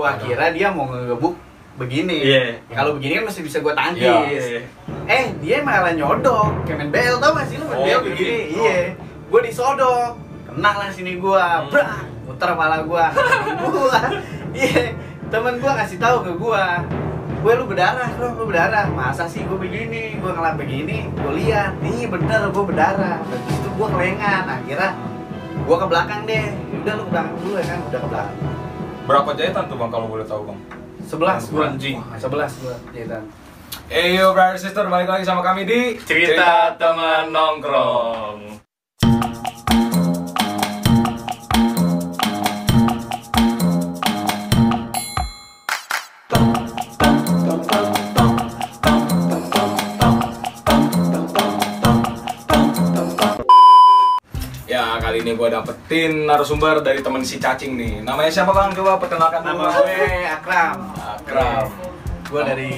gua 0.00 0.16
kira 0.16 0.48
dia 0.56 0.72
mau 0.72 0.88
ngegebuk 0.88 1.36
begini. 1.76 2.16
Iya. 2.24 2.44
kalau 2.72 2.96
begini 2.96 3.20
kan 3.20 3.24
masih 3.28 3.44
bisa 3.44 3.60
gua 3.60 3.76
tangkis. 3.76 4.44
Iya. 4.48 4.60
eh 5.04 5.24
dia 5.44 5.60
malah 5.60 5.92
nyodok. 5.92 6.64
Main 6.72 6.88
bel 6.88 7.20
tau 7.20 7.36
gak 7.36 7.46
sih 7.52 7.60
lu? 7.60 7.68
Oh, 7.68 7.84
bel 7.84 8.00
gini. 8.00 8.16
begini. 8.16 8.32
Oh. 8.32 8.64
iya. 8.64 8.78
Gua 9.28 9.40
disodok. 9.44 10.10
Kena 10.48 10.70
lah 10.72 10.88
sini 10.88 11.20
gua. 11.20 11.68
Hmm. 11.68 11.68
brak 11.68 11.88
muter 12.24 12.48
kepala 12.48 12.76
gua. 12.88 13.04
Gua. 13.68 14.00
Iya. 14.56 14.96
Temen 15.28 15.54
gua 15.60 15.72
ngasih 15.76 15.98
tahu 16.00 16.16
ke 16.24 16.32
gua 16.40 16.80
gue 17.40 17.56
lu 17.56 17.64
berdarah 17.64 18.04
bro 18.20 18.36
lu 18.36 18.44
berdarah. 18.52 18.92
Masa 18.92 19.24
sih 19.24 19.40
gue 19.48 19.56
begini? 19.56 20.20
Gue 20.20 20.28
ngelap 20.28 20.60
begini? 20.60 21.08
Gue 21.08 21.40
lihat 21.40 21.72
nih 21.80 22.04
bener 22.04 22.52
gue 22.52 22.64
berdarah. 22.68 23.16
Dan 23.24 23.40
itu 23.48 23.68
gue 23.80 23.88
kelengan. 23.88 24.44
Akhirnya 24.44 24.92
gue 25.56 25.76
ke 25.80 25.86
belakang 25.88 26.20
deh. 26.28 26.52
Udah 26.84 26.92
lu 27.00 27.02
ke 27.08 27.10
belakang 27.16 27.34
dulu 27.40 27.56
ya 27.56 27.64
kan 27.64 27.78
udah 27.88 28.00
ke 28.04 28.08
belakang 28.12 28.59
Berapa 29.10 29.34
jahitan 29.34 29.66
tuh 29.66 29.74
bang 29.74 29.90
kalau 29.90 30.06
boleh 30.06 30.22
tahu 30.22 30.46
bang? 30.46 30.58
sebelas 31.02 31.42
gue 31.50 31.58
Anjing. 31.58 31.98
sebelas 32.14 32.52
gue 32.62 32.74
jahitan 32.94 33.26
Eh 33.90 34.14
yo 34.14 34.30
brother 34.30 34.54
sister 34.54 34.86
balik 34.86 35.10
lagi 35.10 35.26
sama 35.26 35.42
kami 35.42 35.66
di 35.66 35.98
Cerita 35.98 36.78
teman 36.78 37.34
nongkrong. 37.34 38.62
Ini 55.30 55.38
gue 55.38 55.46
dapetin 55.46 56.26
narasumber 56.26 56.82
dari 56.82 57.06
temen 57.06 57.22
si 57.22 57.38
cacing 57.38 57.78
nih. 57.78 58.02
Namanya 58.02 58.26
siapa 58.34 58.50
bang? 58.50 58.74
Coba 58.74 58.98
perkenalkan 58.98 59.46
dulu. 59.46 59.62
nama 59.62 59.78
gue 59.78 60.10
Akram 60.26 60.78
Akram. 60.98 61.66
gue 62.26 62.42
dari 62.42 62.72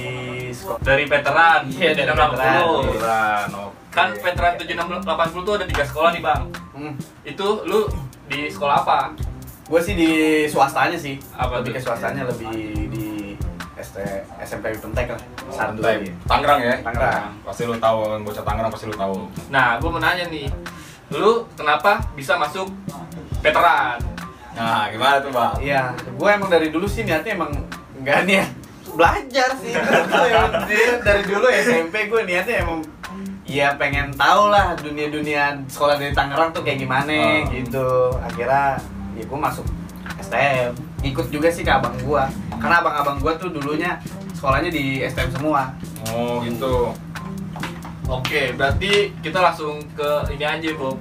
Dari 0.85 1.03
veteran. 1.09 1.65
Iya, 1.65 1.97
dari 1.97 2.05
7680. 2.05 2.13
veteran. 2.13 2.65
Veteran. 2.85 3.47
Kan 3.89 4.07
veteran 4.13 4.53
7680 4.61 5.01
tuh 5.41 5.53
ada 5.57 5.65
tiga 5.65 5.81
sekolah 5.81 6.09
nih 6.13 6.21
bang. 6.21 6.41
hmm. 6.77 6.93
Itu 7.25 7.47
lu 7.65 7.89
di 8.29 8.45
sekolah 8.45 8.85
apa? 8.85 8.99
gue 9.63 9.81
sih 9.81 9.95
di 9.95 10.11
swastanya 10.45 10.93
sih 10.93 11.17
Apa 11.33 11.57
lebih 11.57 11.73
tuh? 11.73 11.79
ke 11.79 11.81
swastanya 11.81 12.27
lebih 12.27 12.53
di 12.93 13.33
ST, 13.73 13.97
SMP 14.37 14.77
Pentek 14.77 15.09
lah 15.09 15.21
Santai. 15.49 16.05
Tangerang 16.29 16.61
ya? 16.61 16.75
Tangerang. 16.85 17.33
Pasti 17.41 17.65
lu 17.65 17.73
tahu 17.81 17.97
kan 18.05 18.21
bocah 18.21 18.43
Tangerang 18.45 18.69
pasti 18.69 18.85
lu 18.85 18.93
tahu. 18.93 19.25
Nah, 19.49 19.81
gue 19.81 19.89
mau 19.89 19.97
nanya 19.97 20.29
nih, 20.29 20.45
lu 21.15 21.33
kenapa 21.53 22.01
bisa 22.13 22.35
masuk 22.35 22.69
veteran? 23.39 23.99
Nah, 24.53 24.85
gimana 24.87 25.17
tuh 25.17 25.29
bang? 25.29 25.53
Iya, 25.59 25.83
gue 25.97 26.29
emang 26.29 26.47
dari 26.47 26.69
dulu 26.69 26.85
sih 26.85 27.01
niatnya 27.01 27.33
emang 27.33 27.51
nggak 27.97 28.19
niat 28.23 28.49
belajar 28.85 29.49
sih. 29.57 29.73
Dari- 31.05 31.25
dulu 31.25 31.47
SMP 31.49 32.05
gue 32.05 32.21
niatnya 32.23 32.61
emang 32.61 32.85
Iya 33.43 33.75
pengen 33.75 34.07
tahu 34.13 34.47
lah 34.47 34.71
dunia-dunia 34.73 35.51
sekolah 35.67 35.99
dari 35.99 36.15
Tangerang 36.15 36.49
tuh 36.49 36.63
kayak 36.63 36.79
gimana 36.79 37.11
Oh. 37.11 37.43
gitu. 37.51 37.89
Akhirnya 38.17 38.79
ya 39.13 39.23
gue 39.25 39.39
masuk 39.39 39.65
STM. 40.17 40.71
Ikut 41.03 41.27
juga 41.27 41.51
sih 41.51 41.61
ke 41.61 41.69
abang 41.69 41.91
gue. 41.93 42.23
Karena 42.55 42.79
abang-abang 42.79 43.19
gue 43.19 43.33
tuh 43.35 43.51
dulunya 43.51 43.99
sekolahnya 44.31 44.71
di 44.71 45.03
STM 45.03 45.29
semua. 45.33 45.75
Oh 46.07 46.39
gitu. 46.39 46.95
Oke, 48.05 48.51
berarti 48.53 48.91
kita 49.19 49.39
langsung 49.39 49.79
ke 49.91 50.09
ini 50.29 50.43
aja, 50.43 50.69
Bob. 50.75 50.99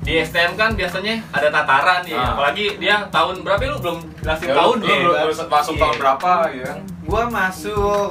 Di 0.00 0.16
STM 0.18 0.56
kan 0.56 0.72
biasanya 0.72 1.20
ada 1.28 1.48
tataran 1.48 2.00
nih, 2.02 2.16
Ah. 2.16 2.32
apalagi 2.34 2.76
dia 2.76 3.04
tahun 3.06 3.44
berapa 3.44 3.60
lu 3.68 3.78
belum 3.78 3.98
jelasin 4.18 4.48
Ya, 4.48 4.54
tahun 4.56 4.76
lu, 4.80 4.86
ya? 4.86 4.98
lu, 4.98 5.12
lu 5.28 5.44
masuk 5.46 5.74
Iya. 5.74 5.80
tahun 5.80 5.94
berapa 5.98 6.32
ya? 6.50 6.70
Gue 7.02 7.22
masuk 7.26 8.06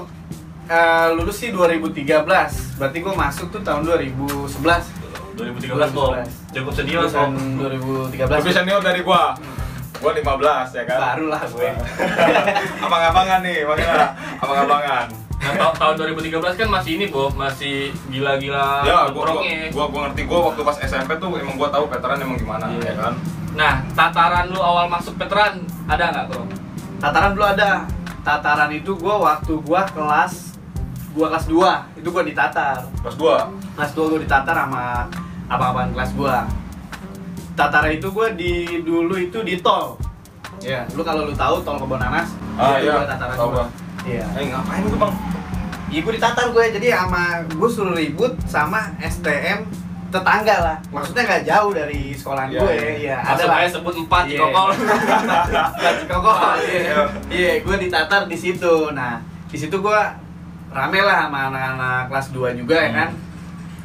eh, 0.69 1.09
lulus 1.11 1.33
sih 1.35 1.49
2013. 1.49 2.77
Berarti 2.77 2.97
gue 3.01 3.09
masuk 3.11 3.49
tuh 3.49 3.57
tahun 3.59 3.81
2011. 3.81 4.85
2013, 5.33 5.89
Bob. 5.89 6.13
Cukup 6.53 6.71
senior, 6.71 7.09
Bob. 7.09 7.33
2013. 7.33 8.37
Lebih 8.37 8.53
senior 8.53 8.79
dari 8.79 9.01
gua. 9.01 9.33
Gua 9.97 10.11
15 10.13 10.69
ya 10.71 10.83
kan. 10.85 10.99
Baru 11.01 11.25
lah 11.27 11.41
gue. 11.41 11.69
Abang-abangan 12.85 13.39
nih, 13.41 13.65
makanya 13.65 14.13
abang-abangan. 14.37 15.05
Nah, 15.39 15.53
ta- 15.55 15.75
tahun 15.77 15.95
2013 15.97 16.35
kan 16.53 16.67
masih 16.69 16.91
ini, 16.95 17.05
Bob, 17.07 17.31
masih 17.33 17.89
gila-gila 18.07 18.83
Ya, 18.83 19.07
gua, 19.09 19.23
gua, 19.31 19.41
gua, 19.71 19.85
gua 19.87 19.99
ngerti 20.05 20.21
gua 20.23 20.39
waktu 20.47 20.61
pas 20.61 20.77
SMP 20.77 21.15
tuh 21.15 21.31
emang 21.33 21.55
gua 21.55 21.69
tahu 21.69 21.87
veteran 21.87 22.19
emang 22.19 22.35
gimana 22.35 22.67
Iya. 22.69 22.83
ya 22.85 22.95
kan. 22.97 23.13
Nah, 23.49 23.73
tataran 23.91 24.45
lu 24.47 24.59
awal 24.59 24.85
masuk 24.85 25.15
veteran 25.15 25.57
ada 25.85 26.05
nggak, 26.05 26.25
Bro? 26.27 26.43
Tataran 26.99 27.31
dulu 27.33 27.45
ada. 27.47 27.87
Tataran 28.19 28.69
itu 28.69 28.91
gue 28.93 29.15
waktu 29.15 29.53
gue 29.55 29.81
kelas 29.89 30.33
gue 31.09 31.25
kelas 31.25 31.45
2 31.47 31.97
itu 31.97 32.05
gue 32.05 32.23
ditatar. 32.25 32.83
Kelas 33.01 33.15
2. 33.15 33.49
Kelas 33.73 33.91
2 33.91 34.11
gue 34.11 34.19
ditatar 34.21 34.53
sama 34.59 35.07
abang-abang 35.47 35.89
kelas 35.91 36.11
gue. 36.13 36.35
Tataran 37.55 37.91
itu 37.91 38.07
gue 38.07 38.27
di 38.33 38.53
dulu 38.81 39.15
itu 39.17 39.39
di 39.41 39.57
tol. 39.57 39.95
Ya, 40.59 40.83
lu 40.91 41.01
kalau 41.01 41.23
lu 41.23 41.33
tahu 41.33 41.59
tol 41.61 41.75
Kebonanas, 41.77 42.35
Ah, 42.53 42.75
itu 42.75 42.85
iya. 42.85 42.93
gua 42.93 43.07
tataran 43.07 43.33
Tahu, 43.33 43.49
gua. 43.49 43.65
Iya. 44.09 44.25
Eh, 44.35 44.45
ngapain 44.47 44.81
tuh, 44.83 44.97
Bang? 44.97 45.13
Iya 45.87 45.99
gue 45.99 46.13
ditatar 46.15 46.45
gue, 46.49 46.65
jadi 46.71 46.87
sama 46.95 47.23
gue 47.45 47.69
suruh 47.69 47.93
ribut 47.93 48.37
sama 48.45 48.93
STM 48.99 49.65
tetangga 50.09 50.55
lah. 50.59 50.77
Maksudnya 50.89 51.23
nggak 51.23 51.43
jauh 51.45 51.71
dari 51.71 52.13
sekolahan 52.13 52.49
Iya, 52.49 52.59
gue, 52.59 52.73
iya. 52.73 52.89
iya. 52.93 53.17
Ada 53.23 53.43
lah. 53.45 53.65
sebut 53.65 53.93
empat 53.99 54.23
Iya. 54.25 54.37
kokol. 54.39 54.69
Gaji 55.75 56.03
kokol. 56.11 56.37
Iya, 56.59 56.77
Iya. 56.79 56.97
Iya, 57.29 57.51
gue 57.59 57.75
ditatar 57.79 58.21
di 58.25 58.33
situ. 58.35 58.75
Nah, 58.91 59.17
di 59.45 59.57
situ 59.57 59.75
gue 59.75 60.01
rame 60.69 60.99
lah 60.99 61.25
sama 61.25 61.49
anak-anak 61.49 62.01
kelas 62.07 62.27
2 62.31 62.53
juga 62.53 62.77
ya 62.77 62.89
Hmm. 62.89 62.97
kan. 62.99 63.09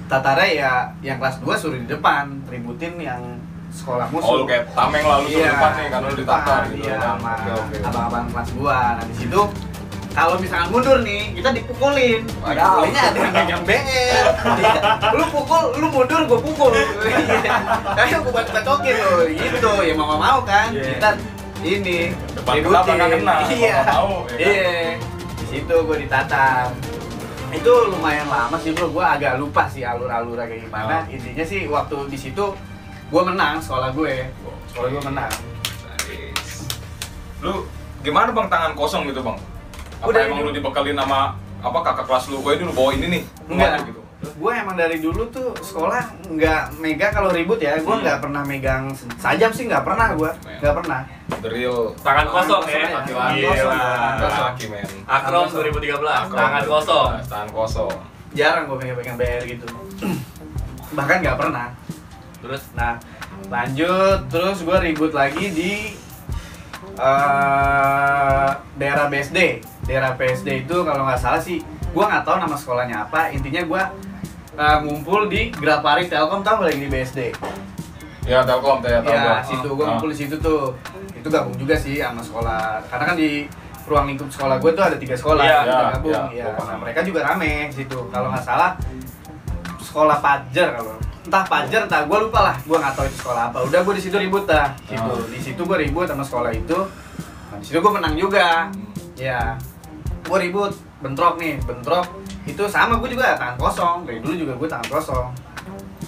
Tatarnya 0.05 0.49
ya 0.51 0.73
yang 1.03 1.17
kelas 1.17 1.41
2 1.41 1.57
suruh 1.57 1.77
di 1.77 1.89
depan, 1.89 2.29
ributin 2.47 2.97
yang 2.97 3.21
sekolah 3.71 4.07
musuh. 4.07 4.45
Oh, 4.45 4.47
kayak 4.47 4.69
tameng 4.71 5.01
lah 5.03 5.19
lu 5.19 5.29
suruh 5.31 5.45
depan 5.47 5.73
nih 5.75 5.87
karena 5.89 6.07
lu 6.07 6.15
ditatar 6.15 6.61
gitu 6.69 6.85
Iya, 6.85 6.95
kan. 6.95 7.17
sama 7.17 7.33
abang-abang 7.83 8.25
kelas 8.31 8.49
2. 8.55 8.77
Nah, 8.95 9.05
di 9.05 9.15
situ 9.19 9.41
kalau 10.15 10.39
misalkan 10.39 10.71
mundur 10.71 11.03
nih, 11.03 11.35
kita 11.35 11.51
dipukulin. 11.51 12.23
Waduh. 12.39 12.55
Dipukulinnya 12.55 13.03
ada 13.03 13.19
yang 13.19 13.35
megang 13.35 13.63
BR. 13.67 14.27
Lu 15.19 15.25
pukul, 15.27 15.63
lu 15.75 15.87
mundur, 15.91 16.21
gue 16.31 16.39
pukul. 16.39 16.71
Kayak 17.99 18.23
gue 18.23 18.31
bacok-bacokin 18.31 18.95
lo, 18.95 19.13
gitu. 19.27 19.73
Ya 19.83 19.95
mau 19.99 20.15
mau 20.15 20.39
kan. 20.47 20.71
Iya. 20.71 20.87
Kita 20.95 21.09
ini 21.67 22.15
Depan 22.31 22.63
kena, 22.63 22.71
belakang 22.71 23.11
kena. 23.11 23.35
Iya. 23.51 23.77
mau, 23.91 24.23
ya 24.31 24.37
kan? 24.39 24.39
Iya. 24.39 24.73
Di 25.35 25.45
situ 25.51 25.75
gue 25.83 25.97
ditatar. 26.07 26.71
Itu 27.51 27.73
lumayan 27.91 28.31
lama 28.31 28.55
sih 28.63 28.71
bro, 28.71 28.91
gue 28.95 29.03
agak 29.03 29.39
lupa 29.43 29.67
sih 29.67 29.83
alur-alurnya 29.83 30.47
kayak 30.47 30.63
gimana. 30.71 30.97
Oh. 31.03 31.11
Intinya 31.11 31.43
sih 31.43 31.67
waktu 31.67 31.97
di 32.07 32.19
situ 32.19 32.55
gue 33.11 33.23
menang 33.27 33.59
sekolah 33.59 33.91
gue. 33.91 34.31
Sekolah 34.71 34.89
gue 34.95 35.03
menang. 35.11 35.33
Nice. 36.07 36.71
Lu 37.43 37.67
gimana 38.07 38.31
Bang 38.31 38.47
tangan 38.47 38.79
kosong 38.79 39.11
gitu, 39.11 39.19
Bang? 39.19 39.39
Apa 40.05 40.13
Udah, 40.13 40.21
emang 40.23 40.45
lu 40.45 40.53
dibekalin 40.53 40.93
sama 40.95 41.33
apa 41.59 41.79
kakak 41.81 42.05
kelas 42.05 42.25
lu? 42.29 42.37
Gue 42.39 42.53
ini 42.55 42.63
lu 42.63 42.73
bawa 42.73 42.91
ini 42.93 43.07
nih. 43.09 43.23
Enggak. 43.49 43.89
gitu. 43.89 44.01
Gue 44.35 44.53
emang 44.53 44.73
dari 44.75 45.01
dulu 45.01 45.29
tuh 45.29 45.53
sekolah 45.55 46.01
nggak 46.29 46.77
megang 46.77 47.09
kalau 47.11 47.29
ribut 47.29 47.57
ya. 47.57 47.77
Gue 47.79 47.89
Hmm. 47.91 48.05
nggak 48.05 48.21
pernah 48.21 48.43
megang 48.43 48.89
sajam 49.17 49.49
sih 49.49 49.65
nggak 49.65 49.81
pernah 49.81 50.13
gue. 50.13 50.31
Nggak 50.61 50.75
pernah. 50.75 51.01
Real 51.43 51.93
Tangan 51.99 52.27
kosong 52.27 52.63
ya. 52.67 52.85
Tangan 53.01 53.05
Gila. 53.33 53.49
kosong, 53.49 53.73
tangan 53.73 54.17
kosong. 54.19 54.45
laki 54.47 54.65
men. 54.67 54.87
Akrom 55.07 55.45
Tangan 55.47 55.57
2013, 55.59 56.21
Akrom. 56.21 56.37
tangan 56.39 56.65
kosong. 56.67 57.09
Tangan 57.25 57.49
kosong. 57.51 57.93
Jarang 58.35 58.65
gue 58.67 58.77
pegang-pegang 58.77 59.17
BR 59.17 59.43
gitu. 59.47 59.67
Bahkan 60.91 61.17
nggak 61.21 61.39
pernah. 61.39 61.67
Terus 62.41 62.61
Nah 62.73 63.01
lanjut 63.47 64.21
terus 64.29 64.61
gue 64.61 64.77
ribut 64.83 65.13
lagi 65.13 65.49
di 65.49 65.73
eh, 66.95 68.49
daerah 68.75 69.07
BSD. 69.07 69.39
Daerah 69.85 70.17
BSD 70.17 70.65
itu 70.65 70.77
kalau 70.81 71.05
nggak 71.05 71.21
salah 71.21 71.41
sih, 71.41 71.61
gue 71.65 72.05
nggak 72.05 72.25
tahu 72.25 72.37
nama 72.41 72.57
sekolahnya 72.57 72.97
apa. 73.05 73.29
Intinya 73.31 73.63
gue 73.63 73.83
eh, 74.57 74.77
ngumpul 74.83 75.29
di 75.29 75.53
Grapari 75.53 76.09
Telkom 76.09 76.41
tau 76.41 76.59
nggak 76.61 76.69
lagi 76.73 76.81
di 76.81 76.89
BSD. 76.89 77.21
Ya 78.25 78.41
Telkom 78.41 78.81
ya, 78.81 79.05
tahu 79.05 79.13
Ya, 79.13 79.45
situ 79.45 79.69
Ah, 79.69 79.75
gue 79.77 79.85
ah. 79.85 79.89
ngumpul 79.93 80.09
di 80.11 80.19
situ 80.19 80.37
tuh. 80.41 80.73
Itu 81.13 81.29
gabung 81.29 81.57
juga 81.57 81.77
sih 81.77 82.01
sama 82.01 82.25
sekolah. 82.25 82.81
Karena 82.89 83.05
kan 83.13 83.17
di 83.17 83.45
ruang 83.85 84.09
lingkup 84.09 84.33
sekolah 84.33 84.57
gue 84.57 84.71
tuh 84.73 84.81
ada 84.81 84.97
tiga 84.97 85.13
sekolah 85.13 85.45
Iya, 85.45 85.59
kita 85.61 85.69
iya, 85.69 85.93
gabung. 85.93 86.13
gua 86.33 86.53
paham. 86.57 86.69
Nah, 86.73 86.77
mereka 86.81 87.01
juga 87.05 87.21
rame 87.21 87.69
situ. 87.69 87.99
Kalau 88.09 88.29
nggak 88.33 88.45
salah 88.45 88.73
sekolah 89.85 90.17
Pajar 90.19 90.69
kalau 90.81 90.97
entah 91.25 91.45
Pajar 91.45 91.81
entah 91.85 92.01
gue 92.09 92.19
lupa 92.25 92.41
lah. 92.41 92.57
Gue 92.65 92.77
nggak 92.81 92.95
tahu 92.97 93.05
itu 93.05 93.17
sekolah 93.21 93.43
apa. 93.53 93.59
Udah 93.69 93.81
gue 93.85 93.95
di 94.01 94.03
situ 94.03 94.17
ribut 94.17 94.49
dah. 94.49 94.73
Situ. 94.89 95.13
Ah. 95.13 95.29
Di 95.29 95.41
situ 95.45 95.61
gue 95.61 95.77
ribut 95.77 96.09
sama 96.09 96.25
sekolah 96.25 96.51
itu. 96.57 96.79
Nah, 97.53 97.57
di 97.61 97.65
situ 97.69 97.79
gue 97.85 97.93
menang 97.93 98.17
juga. 98.17 98.73
Ya. 99.21 99.61
Gue 100.25 100.39
ribut, 100.41 100.73
bentrok 101.05 101.37
nih, 101.37 101.61
bentrok. 101.65 102.07
Itu 102.49 102.65
sama 102.69 102.97
gue 103.01 103.13
juga 103.13 103.37
tangan 103.37 103.57
kosong. 103.61 103.97
Dari 104.09 104.19
dulu 104.25 104.35
juga 104.35 104.53
gue 104.57 104.69
tangan 104.69 104.89
kosong. 104.89 105.29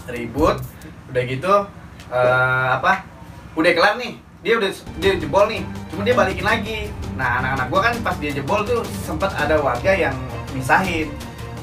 Ribut, 0.06 0.56
udah 1.12 1.22
gitu 1.26 1.54
eh, 2.08 2.68
apa? 2.76 3.02
Udah 3.56 3.72
kelar 3.72 3.96
nih 3.98 4.26
dia 4.46 4.54
udah 4.62 4.70
dia 5.02 5.18
jebol 5.18 5.50
nih 5.50 5.58
cuma 5.90 6.06
dia 6.06 6.14
balikin 6.14 6.46
lagi 6.46 6.78
nah 7.18 7.42
anak-anak 7.42 7.66
gua 7.66 7.80
kan 7.90 7.94
pas 7.98 8.14
dia 8.22 8.30
jebol 8.30 8.62
tuh 8.62 8.86
sempet 9.02 9.26
ada 9.34 9.58
warga 9.58 9.90
yang 9.90 10.14
misahin 10.54 11.10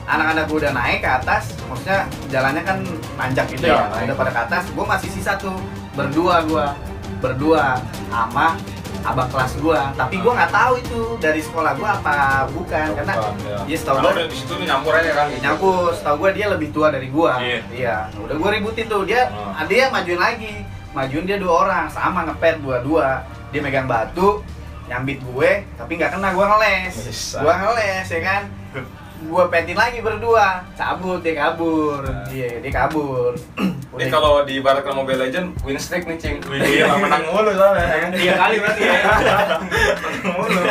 anak-anak 0.03 0.51
gua 0.51 0.67
udah 0.67 0.73
naik 0.75 0.99
ke 0.99 1.07
atas 1.07 1.55
maksudnya 1.71 2.03
jalannya 2.27 2.59
kan 2.67 2.83
nanjak 3.15 3.47
gitu 3.55 3.71
Ya, 3.71 3.77
ya, 3.77 3.83
naik. 3.87 4.11
udah 4.11 4.17
pada 4.19 4.31
ke 4.35 4.41
atas 4.51 4.63
gua 4.75 4.85
masih 4.89 5.09
sisa 5.15 5.39
tuh 5.39 5.55
berdua 5.95 6.43
gua 6.43 6.75
berdua 7.23 7.79
sama 8.11 8.59
abang 9.03 9.27
kelas 9.27 9.53
gua 9.57 9.91
tapi 9.93 10.15
gua 10.17 10.31
nggak 10.33 10.51
tahu 10.51 10.73
itu 10.77 11.01
dari 11.17 11.39
sekolah 11.39 11.71
gua 11.75 11.89
apa 11.93 12.15
bukan 12.49 12.87
karena 12.93 13.13
Bukan, 13.13 13.33
ya. 13.43 13.57
dia 13.65 13.77
setahu 13.77 13.97
Karena 13.99 14.11
gua 14.13 14.25
di 14.25 14.35
situ 14.35 14.53
nyampur 14.59 14.93
aja 14.93 15.11
kan. 15.13 15.25
gitu. 15.27 15.41
nyampur 15.41 15.75
setahu 15.91 16.15
gua 16.17 16.29
dia 16.31 16.45
lebih 16.47 16.69
tua 16.71 16.87
dari 16.87 17.07
gua 17.07 17.31
Iya. 17.37 17.59
iya 17.69 17.95
udah 18.15 18.35
gua 18.35 18.49
ributin 18.49 18.85
tuh 18.87 19.03
dia 19.03 19.27
Hmm. 19.27 19.65
dia 19.65 19.87
majuin 19.89 20.17
lagi 20.17 20.53
majuin 20.89 21.25
dia 21.25 21.37
dua 21.37 21.53
orang 21.63 21.85
sama 21.87 22.23
ngepet 22.23 22.59
dua-dua 22.59 23.21
dia 23.49 23.59
megang 23.59 23.85
batu 23.85 24.39
nyambit 24.83 25.19
gue 25.21 25.51
tapi 25.73 25.95
nggak 25.95 26.11
kena 26.11 26.31
gua 26.31 26.45
ngeles 26.49 26.95
Bisa. 27.03 27.39
gua 27.39 27.53
ngeles 27.57 28.03
ya 28.05 28.21
kan 28.21 28.41
gua 29.31 29.47
petin 29.47 29.73
lagi 29.73 29.99
berdua 29.99 30.63
cabut 30.73 31.19
dia 31.19 31.35
kabur 31.39 32.03
Nah. 32.03 32.27
iya 32.29 32.59
dia 32.59 32.71
kabur 32.71 33.31
Ini 33.93 34.09
kalau 34.09 34.41
di 34.41 34.57
barat 34.57 34.81
Mobile 34.87 35.21
Legend 35.21 35.53
win 35.61 35.77
streak 35.77 36.03
nih 36.03 36.17
cing. 36.17 36.37
Win 36.49 36.59
Iya 36.59 36.97
menang 36.97 37.23
mulu 37.25 37.51
soalnya. 37.51 38.09
Tiga 38.09 38.33
kali 38.41 38.55
berarti 38.57 38.81
ya. 38.81 38.93
Menang 40.01 40.33
mulu. 40.33 40.61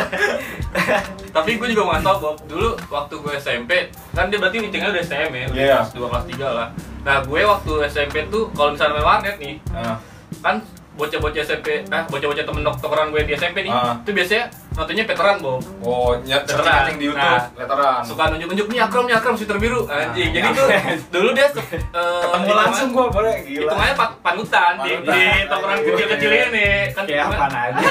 Tapi 1.35 1.57
gue 1.57 1.67
juga 1.67 1.81
ngasih 1.89 2.05
tau 2.05 2.17
Bob, 2.19 2.37
dulu 2.45 2.69
waktu 2.87 3.13
gue 3.17 3.33
SMP, 3.35 3.71
kan 4.13 4.29
dia 4.29 4.37
berarti 4.37 4.61
meetingnya 4.61 4.93
udah 4.93 5.01
SM 5.01 5.29
ya, 5.31 5.45
udah 5.47 5.57
Iya. 5.57 5.77
kelas 5.81 5.91
2, 5.91 6.05
kelas 6.05 6.25
3 6.29 6.45
lah 6.51 6.67
Nah 7.01 7.17
gue 7.25 7.41
waktu 7.41 7.71
SMP 7.89 8.15
tuh, 8.29 8.53
kalau 8.53 8.69
misalnya 8.69 8.93
main 8.95 9.07
warnet 9.07 9.35
nih, 9.37 9.57
Nah, 9.73 9.97
kan 10.39 10.61
bocah-bocah 10.93 11.41
SMP, 11.41 11.81
eh 11.81 12.03
bocah-bocah 12.05 12.45
temen 12.45 12.61
dokteran 12.61 13.09
gue 13.09 13.25
di 13.25 13.33
SMP 13.33 13.65
nih, 13.65 13.73
Ah. 13.73 13.97
itu 13.97 14.13
biasanya 14.13 14.45
nontonnya 14.73 15.03
veteran 15.03 15.37
Bob 15.37 15.61
Oh, 15.79 16.17
nyet 16.19 16.43
Veteran. 16.43 16.89
di 16.91 17.05
YouTube, 17.05 17.21
Nah, 17.21 17.45
letteran. 17.53 18.01
Suka 18.01 18.23
nunjuk-nunjuk, 18.27 18.67
nih 18.67 18.79
Akram, 18.79 19.05
nih 19.05 19.15
Akram, 19.15 19.33
shooter 19.33 19.57
biru 19.57 19.85
Anjing, 19.85 20.29
Ah, 20.29 20.33
jadi 20.33 20.47
iya. 20.47 20.55
tuh 20.55 20.67
dulu 21.11 21.29
dia 21.31 21.45
eh, 21.47 21.81
Ketemu 22.19 22.51
langsung 22.51 22.87
gua 22.89 23.05
boleh 23.07 23.35
gila. 23.43 23.61
Hitungannya 23.67 23.95
pa- 23.95 24.15
panutan, 24.19 24.73
di, 24.79 24.91
di 24.99 25.21
tongkrongan 25.45 25.79
kecil-kecil 25.83 26.31
ini 26.49 26.67
kan 26.91 27.03
kayak 27.03 27.23
apa 27.27 27.35
aja 27.45 27.83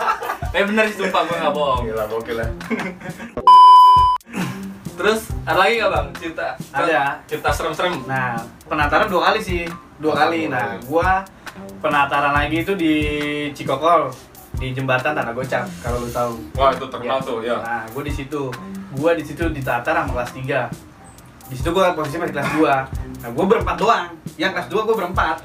Eh 0.54 0.62
bener 0.62 0.84
sih 0.86 0.96
sumpah 0.98 1.22
gue 1.22 1.36
gak 1.38 1.48
bohong 1.50 1.80
Gila 1.82 2.04
gokil 2.06 2.36
ya. 2.36 2.48
Terus 4.92 5.20
ada 5.42 5.58
lagi 5.58 5.74
gak 5.78 5.90
bang 5.90 6.06
cerita? 6.14 6.48
Ada. 6.70 7.02
Cerita 7.24 7.48
serem-serem. 7.50 8.04
Nah, 8.04 8.36
penataran 8.64 9.08
dua 9.08 9.32
kali 9.32 9.40
sih, 9.40 9.64
dua 9.96 10.14
kali. 10.14 10.46
Nah, 10.46 10.76
gua 10.82 11.24
penataran 11.80 12.32
lagi 12.32 12.60
itu 12.60 12.72
di 12.74 12.94
Cikokol 13.50 14.12
di 14.54 14.70
jembatan 14.70 15.12
Tanah 15.12 15.32
Gocap 15.32 15.64
kalau 15.80 15.98
lu 15.98 16.08
tahu. 16.08 16.32
Wah, 16.54 16.70
itu 16.70 16.84
terkenal 16.86 17.18
tuh, 17.18 17.40
ya. 17.40 17.56
Nah, 17.58 17.82
gua 17.88 18.02
di 18.02 18.12
situ. 18.12 18.52
Gua 18.92 19.12
di 19.12 19.22
situ 19.22 19.42
ditatar 19.48 19.94
sama 19.94 20.12
kelas 20.14 20.30
3. 20.32 20.68
Di 21.46 21.54
situ 21.54 21.68
gua 21.70 21.92
posisinya 21.92 22.24
masih 22.24 22.34
kelas 22.34 22.50
2. 22.54 23.22
Nah, 23.22 23.30
gua 23.30 23.44
berempat 23.46 23.76
doang. 23.76 24.06
Yang 24.34 24.50
kelas 24.54 24.68
2 24.68 24.84
gua 24.84 24.96
berempat. 24.98 25.36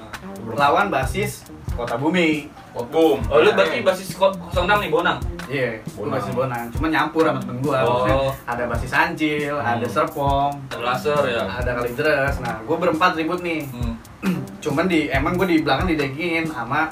Lawan 0.48 0.88
basis 0.88 1.44
Kota 1.74 1.96
Bumi. 1.96 2.48
Boom. 2.88 3.18
Oh 3.28 3.42
lu 3.42 3.50
berarti 3.52 3.82
basis 3.82 4.14
ko- 4.14 4.30
06 4.48 4.70
nih 4.78 4.90
Bonang? 4.90 5.18
Iya, 5.48 5.82
gua 5.92 5.98
Bonang. 6.00 6.14
basis 6.14 6.32
Bonang. 6.32 6.66
Cuma 6.70 6.88
nyampur 6.88 7.24
sama 7.26 7.40
temen 7.40 7.58
gua. 7.60 7.78
Oh. 7.80 8.06
Maksudnya 8.06 8.18
ada 8.46 8.64
basis 8.68 8.92
Ancil, 8.92 9.56
ada 9.56 9.82
Hmm. 9.82 9.90
Serpong, 9.90 10.52
Ada 10.70 10.82
laser 10.84 11.22
ya. 11.28 11.42
ada 11.44 11.72
Kalidres. 11.74 12.36
Nah, 12.38 12.62
gua 12.64 12.78
berempat 12.78 13.16
ribut 13.16 13.42
nih. 13.42 13.66
Hmm. 13.68 13.94
cuman 14.58 14.86
di 14.86 15.08
emang 15.08 15.38
gue 15.38 15.46
di 15.48 15.58
belakang 15.62 15.86
didekingin 15.88 16.46
sama 16.46 16.90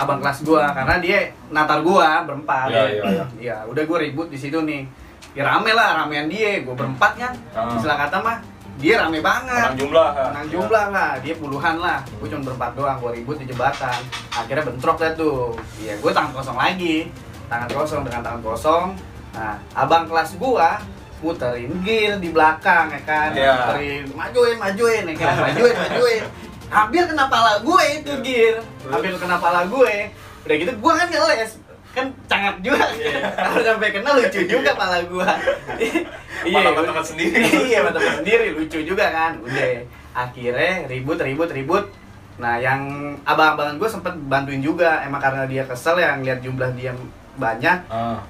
abang 0.00 0.18
kelas 0.24 0.40
gua 0.40 0.72
karena 0.72 0.96
dia 0.96 1.18
natar 1.52 1.84
gua 1.84 2.24
berempat. 2.24 2.72
Iya, 2.72 2.82
iya, 2.88 3.02
iya. 3.04 3.24
Iya, 3.36 3.56
udah 3.68 3.82
gue 3.84 3.98
ribut 4.08 4.32
di 4.32 4.38
situ 4.40 4.64
nih. 4.64 4.88
Ya 5.36 5.46
rame 5.46 5.70
lah 5.76 6.02
ramean 6.02 6.26
dia 6.26 6.64
gue 6.64 6.74
berempat 6.74 7.12
kan. 7.14 7.32
Ah. 7.54 7.76
istilah 7.76 7.94
kata 8.00 8.18
mah 8.24 8.40
dia 8.80 8.98
rame 8.98 9.20
banget. 9.20 9.76
Menang 9.76 9.78
jumlah. 9.78 10.10
menang 10.32 10.48
jumlah 10.48 10.86
lah 10.90 11.10
dia 11.20 11.34
puluhan 11.36 11.76
lah. 11.78 11.98
Gue 12.18 12.26
cuma 12.32 12.42
berempat 12.50 12.70
doang 12.74 12.96
gue 12.98 13.10
ribut 13.20 13.36
di 13.38 13.46
jembatan. 13.46 14.00
Akhirnya 14.32 14.64
bentrok 14.64 14.96
dah 14.98 15.12
tuh. 15.14 15.54
Iya 15.78 16.00
gue 16.00 16.10
tangan 16.10 16.32
kosong 16.32 16.58
lagi. 16.58 17.12
Tangan 17.46 17.68
kosong 17.70 18.00
dengan 18.02 18.20
tangan 18.24 18.42
kosong. 18.42 18.86
Nah 19.36 19.54
abang 19.78 20.10
kelas 20.10 20.34
gua 20.40 20.82
muterin 21.20 21.68
gear 21.84 22.16
di 22.16 22.32
belakang 22.32 22.90
ya 22.90 23.00
kan? 23.04 23.30
Iya. 23.36 23.52
muterin 23.52 24.04
majuin 24.16 24.56
majuin 24.56 25.02
ya 25.04 25.14
kan? 25.20 25.34
Majuin 25.46 25.76
majuin 25.76 26.22
hampir 26.70 27.02
kena 27.02 27.26
pala 27.26 27.58
gue 27.58 27.82
itu 27.98 28.12
gear 28.22 28.56
hampir 28.86 29.12
kena 29.18 29.36
pala 29.42 29.66
gue. 29.66 29.94
Udah 30.46 30.56
gitu 30.56 30.72
gue 30.72 30.92
kan 30.94 31.08
ngeles. 31.10 31.52
Kan 31.90 32.06
cangat 32.30 32.62
juga. 32.62 32.86
Kalau 33.42 33.62
sampai 33.66 33.90
kena 33.90 34.10
lucu 34.14 34.40
juga 34.46 34.70
pala 34.78 35.02
gue. 35.02 35.30
Sama 36.54 36.80
teman 36.80 37.04
sendiri. 37.04 37.42
iya 37.68 37.84
teman 37.84 38.14
sendiri. 38.22 38.46
Lucu 38.54 38.78
juga 38.86 39.10
kan. 39.10 39.32
Udah. 39.42 39.84
Akhirnya 40.14 40.86
ribut 40.86 41.18
ribut 41.18 41.50
ribut. 41.50 41.84
Nah 42.40 42.56
yang 42.56 42.80
abang-abangan 43.26 43.76
gue 43.76 43.88
sempet 43.90 44.14
bantuin 44.30 44.62
juga. 44.62 45.02
Emang 45.04 45.20
karena 45.20 45.44
dia 45.44 45.66
kesel 45.66 45.98
ya 45.98 46.16
ngeliat 46.16 46.40
jumlah 46.40 46.70
dia 46.78 46.94
banyak. 47.36 47.78
Ah. 47.90 48.22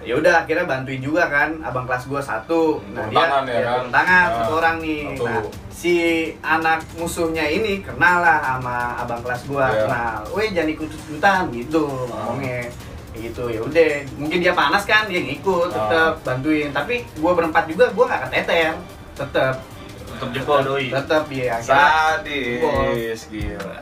Ya 0.00 0.14
udah 0.14 0.34
akhirnya 0.38 0.64
bantuin 0.64 0.98
juga 0.98 1.26
kan 1.26 1.58
abang 1.60 1.84
kelas 1.84 2.04
gue 2.04 2.20
satu 2.20 2.62
nah 2.92 3.04
dia 3.04 3.18
tangan 3.18 3.42
ya 3.44 3.52
ya, 3.52 3.62
kan? 3.64 3.82
tangan 3.90 4.24
Ya. 4.24 4.34
satu 4.38 4.52
orang 4.56 4.76
nih 4.78 5.00
Satu. 5.08 5.24
nah 5.24 5.40
si 5.68 5.94
anak 6.40 6.78
musuhnya 6.94 7.44
ini 7.44 7.72
kenal 7.80 8.18
lah 8.18 8.38
sama 8.40 8.76
abang 8.96 9.20
kelas 9.20 9.42
gue 9.44 9.58
Ya. 9.60 9.84
kenal 9.84 10.16
weh 10.30 10.48
jangan 10.48 10.70
ikut 10.70 10.88
ikutan 10.88 11.42
gitu 11.50 11.84
Ah. 12.08 12.30
ngomongnya 12.30 12.60
gitu 13.12 13.42
ya 13.46 13.60
udah 13.60 13.90
mungkin 14.14 14.38
dia 14.38 14.52
panas 14.52 14.84
kan 14.84 15.06
dia 15.06 15.18
ngikut 15.20 15.68
Ah. 15.68 15.76
tetep 15.76 16.12
bantuin 16.22 16.68
tapi 16.70 16.94
gue 17.04 17.32
berempat 17.34 17.64
juga 17.66 17.84
gue 17.88 18.04
nggak 18.04 18.22
keteter 18.26 18.74
tetep 19.14 19.54
Tetep 20.08 20.28
jempol 20.32 20.58
doi. 20.64 20.86
tetep 20.88 21.24
ya 21.28 21.46
akhirnya 21.52 21.78
Sadis, 22.18 23.20
gila. 23.28 23.80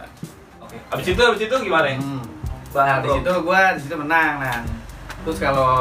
Oke. 0.61 0.77
Abis 0.91 1.07
itu 1.09 1.23
abis 1.23 1.41
itu 1.43 1.57
gimana 1.59 1.87
ya? 1.87 1.97
Hmm. 1.97 2.21
Bang 2.69 2.85
Nah, 2.85 2.97
di 2.99 3.09
situ 3.11 3.33
gua 3.41 3.61
di 3.73 3.81
situ 3.81 3.97
menang. 3.97 4.33
Nah, 4.37 4.61
terus 5.26 5.43
kalau 5.43 5.75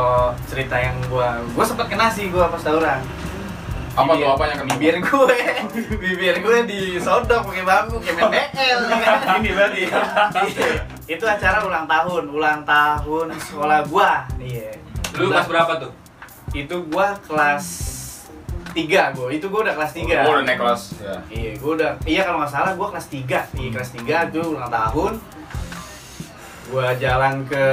cerita 0.50 0.74
yang 0.74 0.98
gua 1.06 1.38
gua 1.54 1.62
sempet 1.62 1.86
kena 1.86 2.10
sih 2.10 2.34
gua 2.34 2.50
pas 2.50 2.58
tawuran. 2.58 2.98
Apa 3.96 4.12
Bibir- 4.12 4.26
tuh, 4.26 4.34
apa 4.34 4.44
yang 4.44 4.58
kena? 4.60 4.72
Bibir 4.76 4.96
gue, 5.00 5.38
bibir 6.04 6.36
gue 6.44 6.58
disodok 6.68 7.48
pakai 7.48 7.64
bambu 7.64 7.96
kayak 8.04 8.28
main 8.28 8.52
BL. 8.52 8.80
Ini 9.40 9.50
berarti. 9.56 9.82
Iya. 9.88 10.68
Itu 11.08 11.24
acara 11.24 11.64
ulang 11.64 11.88
tahun, 11.88 12.24
ulang 12.28 12.68
tahun 12.68 13.28
sekolah 13.40 13.88
gua. 13.88 14.28
Iya. 14.36 14.76
Lu 15.16 15.32
kelas 15.32 15.48
berapa 15.48 15.74
tuh? 15.80 15.92
Itu 16.52 16.76
gua 16.92 17.16
kelas 17.24 17.66
3 18.76 19.16
gua. 19.16 19.28
Itu 19.32 19.48
gua 19.48 19.64
udah 19.64 19.76
kelas 19.80 19.92
3. 19.96 20.28
Oh, 20.28 20.34
udah 20.36 20.44
naik 20.44 20.60
kelas. 20.60 20.82
Ya. 21.00 21.16
Iya, 21.32 21.52
gua 21.64 21.72
udah. 21.80 21.92
Iya 22.04 22.22
kalau 22.28 22.38
nggak 22.44 22.52
salah 22.52 22.72
gua 22.76 22.88
kelas 22.92 23.08
3. 23.08 23.40
Iya, 23.56 23.70
kelas 23.80 23.90
3 23.96 24.28
itu 24.28 24.40
ulang 24.44 24.68
tahun. 24.68 25.14
Gua 26.66 26.92
jalan 26.96 27.46
ke 27.46 27.66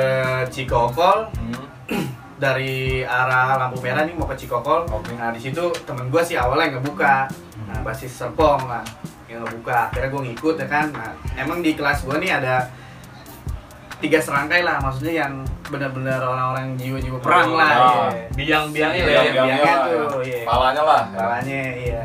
Cikokol 0.49 1.27
Hmm. 1.33 1.57
dari 2.43 3.01
arah 3.01 3.55
lampu 3.57 3.79
merah 3.81 4.03
nih 4.03 4.13
mau 4.13 4.27
ke 4.27 4.37
Cikokol. 4.37 4.85
Oke. 4.87 5.15
Nah, 5.15 5.31
di 5.31 5.39
situ 5.39 5.63
temen 5.83 6.07
gua 6.07 6.21
sih 6.21 6.35
awalnya 6.35 6.77
ngebuka. 6.77 7.31
Nah, 7.65 7.79
basis 7.83 8.13
Serpong 8.13 8.67
lah 8.67 8.83
yang 9.27 9.41
ngebuka. 9.43 9.89
Akhirnya 9.89 10.09
gua 10.09 10.23
ngikut 10.23 10.55
ya 10.57 10.67
kan. 10.67 10.87
Nah, 10.91 11.11
emang 11.35 11.61
di 11.61 11.73
kelas 11.73 12.03
gua 12.03 12.17
nih 12.17 12.33
ada 12.35 12.67
tiga 13.97 14.19
serangkai 14.19 14.61
lah 14.61 14.83
maksudnya 14.83 15.23
yang 15.23 15.33
benar-benar 15.65 16.19
orang-orang 16.19 16.75
jiwa-jiwa 16.75 17.23
perang 17.23 17.49
Oh, 17.49 17.57
lah 17.57 17.71
ah. 17.71 18.11
iya. 18.11 18.27
Biang-biangnya 18.35 19.03
lah 19.07 19.11
biang- 19.47 19.83
tuh, 20.11 20.23
ya. 20.27 20.27
iya. 20.27 20.43
Palanya 21.15 21.63
iya. 21.79 22.03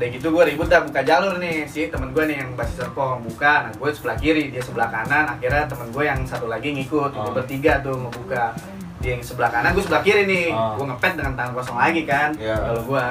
Udah 0.00 0.08
gitu 0.08 0.32
gue 0.32 0.44
ribut 0.48 0.64
dah 0.64 0.80
buka 0.80 1.04
jalur 1.04 1.36
nih 1.36 1.68
si 1.68 1.92
temen 1.92 2.08
gue 2.10 2.24
nih 2.24 2.40
yang 2.40 2.56
basis 2.56 2.80
serpong 2.80 3.20
buka, 3.20 3.68
nah 3.68 3.70
gue 3.70 3.88
sebelah 3.92 4.16
kiri 4.16 4.48
dia 4.48 4.64
sebelah 4.64 4.88
kanan, 4.88 5.28
akhirnya 5.28 5.68
temen 5.68 5.92
gue 5.92 6.00
yang 6.00 6.24
satu 6.24 6.48
lagi 6.48 6.72
ngikut, 6.72 7.12
Oh. 7.12 7.28
gue 7.28 7.32
bertiga 7.36 7.84
tuh 7.84 7.92
ngebuka 7.92 8.56
dia 8.96 9.12
yang 9.12 9.20
sebelah 9.20 9.52
kanan, 9.52 9.76
gue 9.76 9.84
sebelah 9.84 10.00
kiri 10.00 10.24
nih, 10.24 10.48
Oh. 10.50 10.80
gue 10.80 10.88
ngepet 10.88 11.20
dengan 11.20 11.36
tangan 11.36 11.52
kosong 11.52 11.76
lagi 11.76 12.08
kan, 12.08 12.32
Iya. 12.32 12.56
kalau 12.56 12.80
gue 12.80 13.04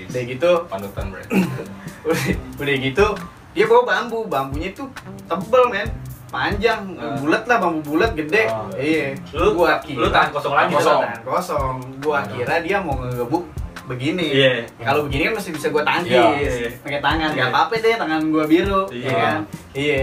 udah 0.00 0.22
gitu, 0.24 0.50
Panutan, 0.64 1.04
Bre. 1.12 1.24
udah, 2.08 2.24
udah 2.56 2.76
gitu 2.80 3.06
dia 3.52 3.64
bawa 3.68 3.82
bambu, 3.84 4.24
bambunya 4.24 4.72
tuh 4.72 4.88
tebel 5.28 5.64
men, 5.68 5.92
panjang, 6.26 6.80
Ah. 6.96 7.20
bulat 7.20 7.44
lah 7.44 7.60
bambu 7.60 7.84
bulat 7.84 8.16
gede, 8.16 8.48
Oh. 8.48 8.72
iya, 8.74 9.12
Lu- 9.30 9.52
gua 9.52 9.76
lu 9.84 10.08
tahan 10.08 10.32
kosong 10.32 10.56
lagi, 10.56 10.72
kosong. 10.72 11.04
tahan 11.04 11.20
kosong, 11.20 11.74
gua 12.00 12.24
kira 12.24 12.64
dia 12.64 12.80
mau 12.80 12.96
ngegebuk 12.96 13.44
begini, 13.86 14.26
Iya. 14.30 14.52
Ya, 14.74 14.84
kalau 14.84 15.04
begini 15.04 15.28
kan 15.28 15.34
masih 15.36 15.52
bisa 15.52 15.66
gua 15.68 15.82
tangkis 15.82 16.10
Iya, 16.10 16.26
iya. 16.38 16.70
pakai 16.80 17.00
tangan 17.00 17.28
Iya. 17.28 17.36
nggak 17.36 17.48
apa-apa 17.50 17.74
deh 17.76 17.94
tangan 17.94 18.20
gua 18.28 18.44
biru 18.44 18.82
Iya. 18.88 19.04
iya 19.04 19.14
kan 19.14 19.38
iya 19.72 20.00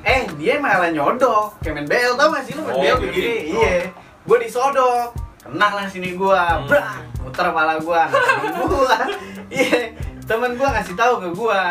eh 0.00 0.20
dia 0.34 0.54
malah 0.56 0.88
nyodok 0.88 1.60
kayak 1.60 1.74
main 1.76 1.86
bel 1.86 2.12
tau 2.14 2.28
gak 2.30 2.42
sih 2.42 2.52
lu 2.52 2.62
main 2.62 2.72
Oh, 2.72 2.80
bel 2.80 2.88
gitu. 2.90 3.02
begini 3.06 3.34
iya 3.52 3.74
gua 4.22 4.36
disodok 4.36 5.12
kena 5.40 5.68
lah 5.70 5.86
sini 5.86 6.14
gua 6.14 6.42
Hmm. 6.56 6.66
brak 6.66 6.86
muter 7.20 7.44
kepala 7.46 7.74
gua 7.78 8.02
temen 8.08 8.52
gua 8.66 8.96
iya 9.52 9.78
temen 10.22 10.50
gua 10.54 10.68
ngasih 10.72 10.94
tahu 10.94 11.14
ke 11.18 11.28
gua 11.32 11.62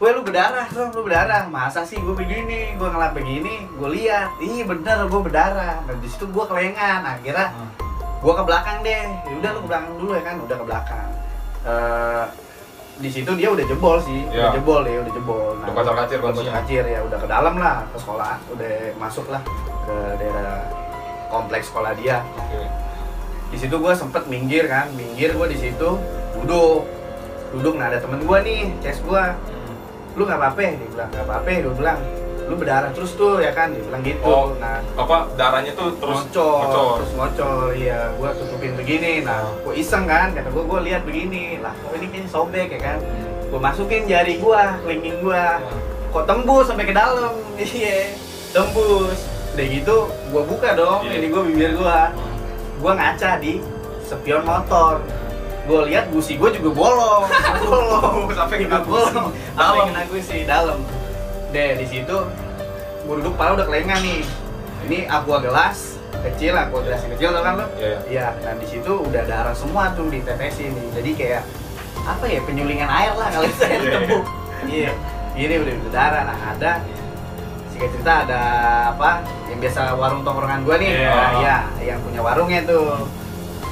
Weh 0.00 0.08
lu 0.10 0.24
berdarah, 0.24 0.64
Rom, 0.72 0.96
lu 0.96 1.04
berdarah. 1.04 1.44
Masa 1.44 1.84
sih 1.84 2.00
gue 2.00 2.16
begini, 2.16 2.72
gue 2.72 2.88
ngelap 2.88 3.12
begini, 3.12 3.68
gue 3.68 3.88
lihat, 3.92 4.32
ih 4.40 4.64
bener 4.64 5.04
gue 5.04 5.20
berdarah. 5.20 5.76
Dan 5.84 6.00
di 6.00 6.08
situ 6.08 6.24
gue 6.24 6.40
kelengan, 6.40 7.04
akhirnya 7.04 7.52
Hmm. 7.52 7.68
Gue 8.20 8.32
ke 8.36 8.42
belakang 8.44 8.78
deh. 8.84 9.04
Ya 9.26 9.34
udah 9.40 9.50
lu 9.56 9.60
ke 9.64 9.68
belakang 9.72 9.92
dulu 9.96 10.12
ya 10.12 10.22
kan, 10.22 10.36
udah 10.40 10.56
ke 10.60 10.64
belakang. 10.68 11.08
Eh, 11.60 12.24
di 13.00 13.08
situ 13.08 13.32
dia 13.32 13.48
udah 13.48 13.64
jebol 13.64 13.96
sih, 14.04 14.28
udah 14.28 14.52
Ya. 14.52 14.52
jebol 14.52 14.82
ya, 14.84 15.00
udah 15.00 15.12
jebol. 15.16 15.56
Udah 15.56 15.72
kacir-kacir 15.72 16.16
udah 16.20 16.32
kuncinya. 16.36 16.52
kacir 16.60 16.84
ya, 16.84 17.00
udah 17.00 17.18
ke 17.20 17.28
dalam 17.28 17.54
lah, 17.56 17.76
ke 17.88 17.96
sekolah, 17.96 18.34
udah 18.52 18.68
masuk 19.00 19.26
lah 19.32 19.42
ke 19.88 19.94
daerah 20.20 20.68
kompleks 21.32 21.72
sekolah 21.72 21.96
dia. 21.96 22.20
Oke. 22.36 22.60
Di 23.50 23.56
situ 23.56 23.74
gue 23.80 23.92
sempet 23.96 24.28
minggir 24.28 24.68
kan, 24.68 24.92
minggir 24.92 25.32
gue 25.32 25.48
di 25.48 25.58
situ 25.58 25.88
duduk, 26.36 26.84
duduk. 27.56 27.74
Nah 27.80 27.88
ada 27.88 27.98
temen 27.98 28.20
gue 28.20 28.38
nih, 28.44 28.62
CS 28.84 29.00
gue, 29.00 29.24
lu 30.20 30.22
nggak 30.28 30.38
apa-apa, 30.38 30.60
dia 30.60 30.88
bilang 30.92 31.08
nggak 31.08 31.24
apa-apa, 31.24 31.48
dia 31.48 31.72
bilang 31.72 31.98
lu 32.50 32.58
berdarah 32.58 32.90
terus 32.90 33.14
tuh 33.14 33.38
ya 33.38 33.54
kan, 33.54 33.70
dia 33.70 33.86
bilang 33.86 34.02
gitu. 34.02 34.26
Oh. 34.26 34.58
Nah 34.58 34.82
Apa 34.98 35.30
darahnya 35.38 35.70
tuh 35.72 35.94
terus 36.02 36.26
ngocor. 36.26 36.98
terus 36.98 37.12
ngocor, 37.14 37.70
iya, 37.72 38.10
gua 38.18 38.34
tutupin 38.34 38.74
begini, 38.74 39.22
nah, 39.22 39.46
gua 39.62 39.70
iseng 39.70 40.10
kan, 40.10 40.34
kata 40.34 40.50
gua, 40.50 40.66
gua 40.66 40.80
lihat 40.82 41.06
begini, 41.06 41.62
lah, 41.62 41.70
kok 41.78 41.94
ini 41.94 42.10
kayaknya 42.10 42.28
sobek 42.28 42.68
ya 42.74 42.80
kan, 42.82 42.98
gua 43.48 43.60
masukin 43.62 44.02
jari 44.04 44.42
gua, 44.42 44.82
kelingking 44.82 45.22
gua, 45.22 45.62
kok 46.10 46.26
tembus 46.26 46.66
sampai 46.66 46.84
ke 46.84 46.94
dalam, 46.94 47.32
iya, 47.62 48.18
tembus, 48.50 49.18
udah 49.54 49.66
gitu, 49.70 49.96
gua 50.34 50.42
buka 50.42 50.68
dong, 50.74 51.06
Iya. 51.06 51.22
ini 51.22 51.26
gua 51.30 51.42
bibir 51.46 51.72
gua, 51.78 52.10
gua 52.82 52.92
ngaca 52.98 53.38
di 53.38 53.62
spion 54.02 54.42
motor, 54.42 54.98
gua 55.70 55.86
lihat 55.86 56.10
gusi 56.10 56.34
gua 56.34 56.50
juga 56.50 56.74
bolong, 56.74 57.24
bolong, 57.62 58.18
Sampai 58.34 58.66
kena 58.66 58.82
bolong, 58.82 59.30
sampai 59.54 59.80
kena 59.86 60.02
gusi 60.10 60.42
dalam, 60.42 60.82
deh 61.50 61.78
di 61.78 61.86
situ, 61.86 62.18
gua 63.10 63.18
duduk 63.18 63.34
pala 63.34 63.58
udah 63.58 63.66
kelengan 63.66 63.98
nih, 64.06 64.22
ini 64.86 64.98
aqua 65.10 65.42
gelas 65.42 65.98
kecil 66.22 66.54
aqua 66.54 66.78
gelas 66.78 67.02
yang 67.02 67.12
kecil 67.18 67.28
tau 67.34 67.42
kan 67.42 67.54
lo? 67.58 67.66
Iya, 67.74 67.82
iya. 67.82 67.98
iya 68.06 68.26
dan 68.38 68.54
di 68.62 68.70
situ 68.70 68.92
udah 69.02 69.26
darah 69.26 69.50
semua 69.50 69.90
tuh 69.98 70.06
ditetesin 70.06 70.70
nih 70.70 70.86
jadi 70.94 71.10
kayak 71.18 71.42
apa 72.06 72.24
ya 72.30 72.38
penyulingan 72.46 72.86
air 72.86 73.10
lah 73.18 73.34
kalau 73.34 73.50
saya 73.58 73.82
Iya, 73.82 73.90
tepuk 73.98 74.24
iya. 74.70 74.90
Ini 75.34 75.54
udah 75.58 75.74
udah 75.74 75.90
darah 75.90 76.22
nah 76.22 76.38
ada 76.54 76.72
singkat 77.74 77.90
cerita 77.98 78.12
ada 78.30 78.40
apa 78.94 79.10
yang 79.50 79.58
biasa 79.58 79.80
warung 79.98 80.22
tongkrongan 80.22 80.62
gua 80.62 80.76
nih. 80.78 80.90
Iya. 80.94 81.10
nah, 81.10 81.30
iya 81.42 81.56
yang 81.82 81.98
punya 82.06 82.20
warungnya 82.22 82.60
tuh. 82.62 83.10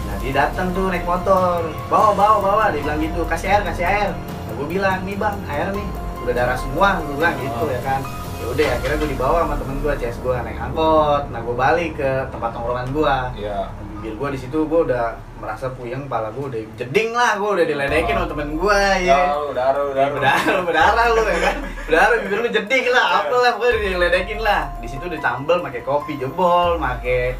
Nah 0.03 0.15
dia 0.19 0.33
datang 0.35 0.75
tuh 0.75 0.91
naik 0.91 1.07
motor. 1.07 1.63
Bawa 1.87 2.11
bawa 2.11 2.37
bawa. 2.43 2.65
Dia 2.75 2.83
bilang 2.83 2.99
gitu 2.99 3.23
kasih 3.23 3.55
air 3.55 3.63
kasih 3.63 3.87
air. 3.87 4.11
Nah, 4.19 4.53
gue 4.59 4.67
bilang 4.67 4.99
nih 5.07 5.15
bang 5.15 5.37
air 5.47 5.69
nih. 5.71 5.87
Udah 6.27 6.35
darah 6.35 6.57
semua. 6.59 6.99
Gue 7.07 7.15
bilang 7.23 7.37
gitu 7.39 7.63
Oh. 7.63 7.71
ya 7.71 7.81
kan 7.87 8.01
ya 8.39 8.47
udah 8.49 8.67
akhirnya 8.73 8.97
gue 8.97 9.11
dibawa 9.11 9.39
sama 9.43 9.55
temen 9.57 9.77
gue 9.79 9.93
CS 9.97 10.17
gue 10.21 10.35
naik 10.37 10.59
angkot. 10.61 11.23
Nah 11.29 11.41
gue 11.41 11.57
balik 11.57 11.91
ke 11.95 12.11
tempat 12.29 12.51
tongkrongan 12.51 12.89
gue 12.91 13.17
Iya. 13.39 13.61
bibir 13.99 14.15
gue 14.15 14.29
di 14.31 14.39
situ 14.39 14.59
gue 14.63 14.81
udah 14.87 15.07
merasa 15.39 15.67
puyeng 15.71 16.07
kepala 16.07 16.31
gue 16.31 16.45
udah 16.47 16.61
jeding 16.75 17.11
lah 17.11 17.35
gue 17.35 17.51
udah 17.53 17.67
diledekin 17.67 18.15
sama 18.15 18.27
temen 18.27 18.49
gue 18.55 18.81
ya 19.03 19.35
Darah, 19.51 19.51
darah, 19.51 19.87
darah. 19.91 20.11
berdarah 20.15 20.63
berdarah 20.63 21.07
lu 21.11 21.23
ya 21.25 21.39
kan? 21.41 21.57
Berdarah 21.83 22.17
bibir 22.23 22.39
lu 22.39 22.49
jeding 22.49 22.85
lah 22.89 23.05
apa 23.19 23.35
lah 23.37 23.53
udah 23.55 23.71
diledekin 23.75 24.39
lah. 24.39 24.63
Di 24.79 24.87
situ 24.87 25.05
ditambel 25.05 25.59
pakai 25.61 25.83
kopi 25.83 26.15
jebol 26.15 26.79
pakai 26.79 27.35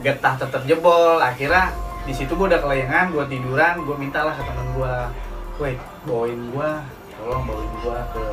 getah 0.00 0.34
tetep 0.34 0.62
jebol. 0.64 1.20
Akhirnya 1.20 1.76
di 2.02 2.12
situ 2.12 2.32
gue 2.32 2.46
udah 2.48 2.58
kelengan 2.58 3.12
gue 3.12 3.24
tiduran 3.28 3.74
gue 3.78 3.96
mintalah 3.96 4.32
ke 4.32 4.42
temen 4.42 4.66
gue 4.72 4.94
woi 5.54 5.72
bawain 6.02 6.40
gue 6.48 6.70
tolong 7.14 7.44
bawain 7.44 7.72
gue 7.78 7.98
ke 8.10 8.24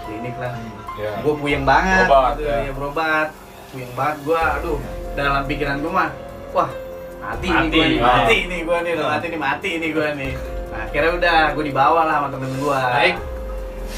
klinik 0.00 0.36
lah 0.38 0.54
Iya. 0.98 1.10
gue 1.16 1.34
puyeng 1.36 1.62
banget 1.62 2.04
Berobat, 2.04 2.32
gitu, 2.34 2.42
ya. 2.44 2.56
ya 2.60 2.72
berobat 2.72 3.28
puyeng 3.68 3.92
banget 3.94 4.16
gue 4.20 4.40
aduh 4.40 4.78
dalam 5.14 5.42
pikiran 5.44 5.76
gue 5.78 5.92
mah 5.92 6.10
wah 6.50 6.70
mati, 7.18 7.46
Mati, 7.46 7.68
nih 7.68 7.70
gue 7.70 7.86
nih 7.86 7.98
ah. 7.98 8.14
mati 8.16 8.36
nih 8.42 8.60
gue 8.60 8.78
nih 8.78 8.92
Ah. 8.94 9.08
mati 9.08 9.26
nih 9.28 9.38
mati 9.38 9.70
nih 9.76 9.90
gue 9.92 10.08
nih 10.16 10.32
nah 10.68 10.80
akhirnya 10.84 11.10
udah 11.14 11.38
gue 11.52 11.64
dibawa 11.64 12.00
lah 12.02 12.14
sama 12.16 12.28
temen 12.30 12.50
gue 12.52 12.80
Naik 12.92 13.16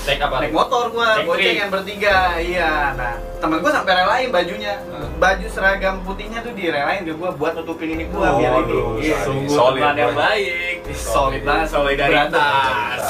Naik 0.00 0.20
apa? 0.22 0.36
naik 0.38 0.52
motor 0.54 0.84
gue 0.88 1.08
goceng 1.24 1.56
yang 1.58 1.70
bertiga 1.70 2.16
iya 2.38 2.70
nah 2.94 3.12
temen 3.36 3.58
gue 3.58 3.70
sampai 3.70 3.92
relain 3.96 4.28
bajunya 4.30 4.72
Hmm. 4.90 5.08
baju 5.18 5.46
seragam 5.46 5.94
putihnya 6.00 6.40
tuh 6.40 6.52
direlain 6.52 7.02
ke 7.02 7.12
gue 7.12 7.30
buat 7.32 7.52
nutupin 7.54 7.90
ini 7.90 8.04
gue 8.06 8.16
Oh, 8.18 8.36
biar 8.36 8.52
ini 8.62 8.76
iya. 9.02 9.18
Sungguh 9.20 9.50
Solid, 9.50 9.82
yang 9.94 10.12
baik 10.12 10.76
solid 10.92 11.42
banget 11.42 11.66
Solidaritas. 11.68 13.00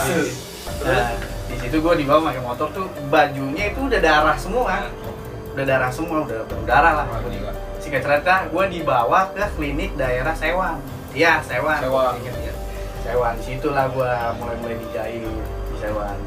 nah, 0.80 1.08
di 1.70 1.78
situ 1.78 1.86
gue 1.86 2.02
dibawa 2.02 2.34
pakai 2.34 2.42
motor 2.42 2.66
tuh 2.74 2.90
bajunya 3.14 3.70
itu 3.70 3.86
udah 3.86 4.00
darah 4.02 4.34
semua. 4.34 4.90
Udah 5.54 5.62
darah 5.70 5.90
semua 5.94 6.26
udah 6.26 6.42
berdarah 6.50 6.92
lah. 6.98 7.06
Singkat 7.78 8.02
cerita 8.02 8.34
gue 8.50 8.64
dibawa 8.74 9.30
ke 9.30 9.46
klinik 9.54 9.94
daerah 9.94 10.34
Sewan 10.34 10.82
iya 11.14 11.38
Sewan 11.46 11.78
Sewan. 11.78 12.18
Ingat 12.18 12.36
ya. 12.42 12.54
Sewan 13.06 13.32
di 13.38 13.42
situlah 13.46 13.86
gue 13.86 14.10
mulai 14.42 14.56
mulai 14.58 14.76
dijahit 14.82 15.22
di 15.70 15.76
Sewan 15.78 16.18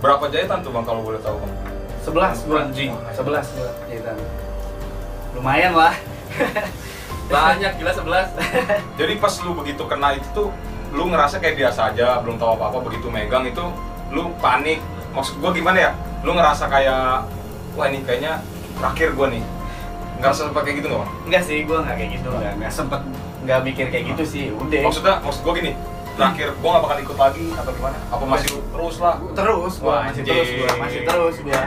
Berapa 0.00 0.24
jahitan 0.32 0.64
tuh 0.64 0.72
bang 0.72 0.84
kalau 0.88 1.04
boleh 1.04 1.20
tahu 1.20 1.36
bang? 1.44 1.52
sebelas 2.00 2.40
gue 2.48 2.56
Anjing. 2.56 2.96
sebelas 3.12 3.52
jahitan. 3.84 4.16
Lumayan 5.36 5.76
lah. 5.76 5.92
Banyak 7.28 7.76
gila 7.76 7.92
11 7.92 8.32
Jadi 8.98 9.12
pas 9.20 9.34
lu 9.44 9.52
begitu 9.54 9.84
kena 9.84 10.16
itu 10.16 10.24
tuh, 10.32 10.48
lu 10.90 11.12
ngerasa 11.12 11.36
kayak 11.36 11.68
biasa 11.68 11.92
aja, 11.92 12.18
belum 12.24 12.40
tahu 12.40 12.58
apa-apa 12.58 12.82
begitu 12.90 13.06
megang 13.06 13.46
itu, 13.46 13.62
lu 14.10 14.30
panik. 14.38 14.78
Maksud 15.10 15.38
gua 15.38 15.50
gimana 15.50 15.78
ya? 15.80 15.90
Lu 16.20 16.32
ngerasa 16.32 16.66
kayak, 16.66 17.24
wah 17.72 17.86
ini 17.86 18.02
kayaknya 18.02 18.38
terakhir 18.74 19.14
gua 19.14 19.26
nih. 19.28 19.42
Ngerasa 20.20 20.40
seperti 20.46 20.66
kayak 20.66 20.76
gitu 20.76 20.86
nggak 20.86 21.00
bang? 21.00 21.10
enggak 21.24 21.42
sih 21.42 21.58
gue 21.62 21.78
nggak 21.80 21.96
kayak 21.96 22.10
gitu 22.12 22.28
nggak 22.28 22.52
nggak 22.60 22.68
sempet 22.70 23.00
nggak 23.40 23.58
mikir 23.64 23.86
kayak 23.88 24.04
gitu 24.04 24.22
sih 24.22 24.44
udah 24.52 24.80
Maksudnya, 24.84 25.14
maksud 25.24 25.40
gua 25.40 25.54
gini, 25.56 25.72
terakhir 26.12 26.48
gua 26.60 26.68
nggak 26.70 26.82
bakal 26.84 26.98
ikut 27.00 27.16
lagi 27.16 27.46
atau 27.56 27.72
gimana? 27.72 27.96
Apa 28.12 28.24
masih 28.28 28.48
terus 28.60 28.96
lah? 29.00 29.16
terus 29.32 29.74
gua 29.80 29.88
Wah, 29.88 30.00
masih 30.04 30.22
terus 30.22 30.48
gua 30.52 30.70
masih 30.76 31.00
terus 31.08 31.36
gua 31.40 31.60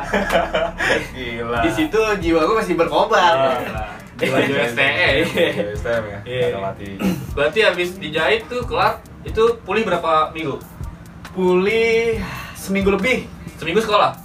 Gila. 1.18 1.60
di 1.66 1.72
situ 1.74 2.00
jiwa 2.22 2.42
gua 2.46 2.56
masih 2.62 2.74
berkobar 2.78 3.36
Baju 4.14 4.54
STE 4.70 5.10
Iya, 5.26 5.74
STM 5.74 6.04
ya. 6.06 6.20
Iya. 6.24 6.46
Ada 6.54 6.60
mati. 6.62 6.88
Berarti 7.34 7.60
habis 7.66 7.90
dijahit 7.98 8.46
tuh 8.46 8.62
kelar 8.64 9.02
Itu 9.26 9.58
pulih 9.66 9.82
berapa 9.82 10.30
minggu? 10.30 10.62
Pulih 11.34 12.22
seminggu 12.56 12.94
lebih. 12.94 13.26
Seminggu 13.58 13.82
sekolah? 13.82 14.24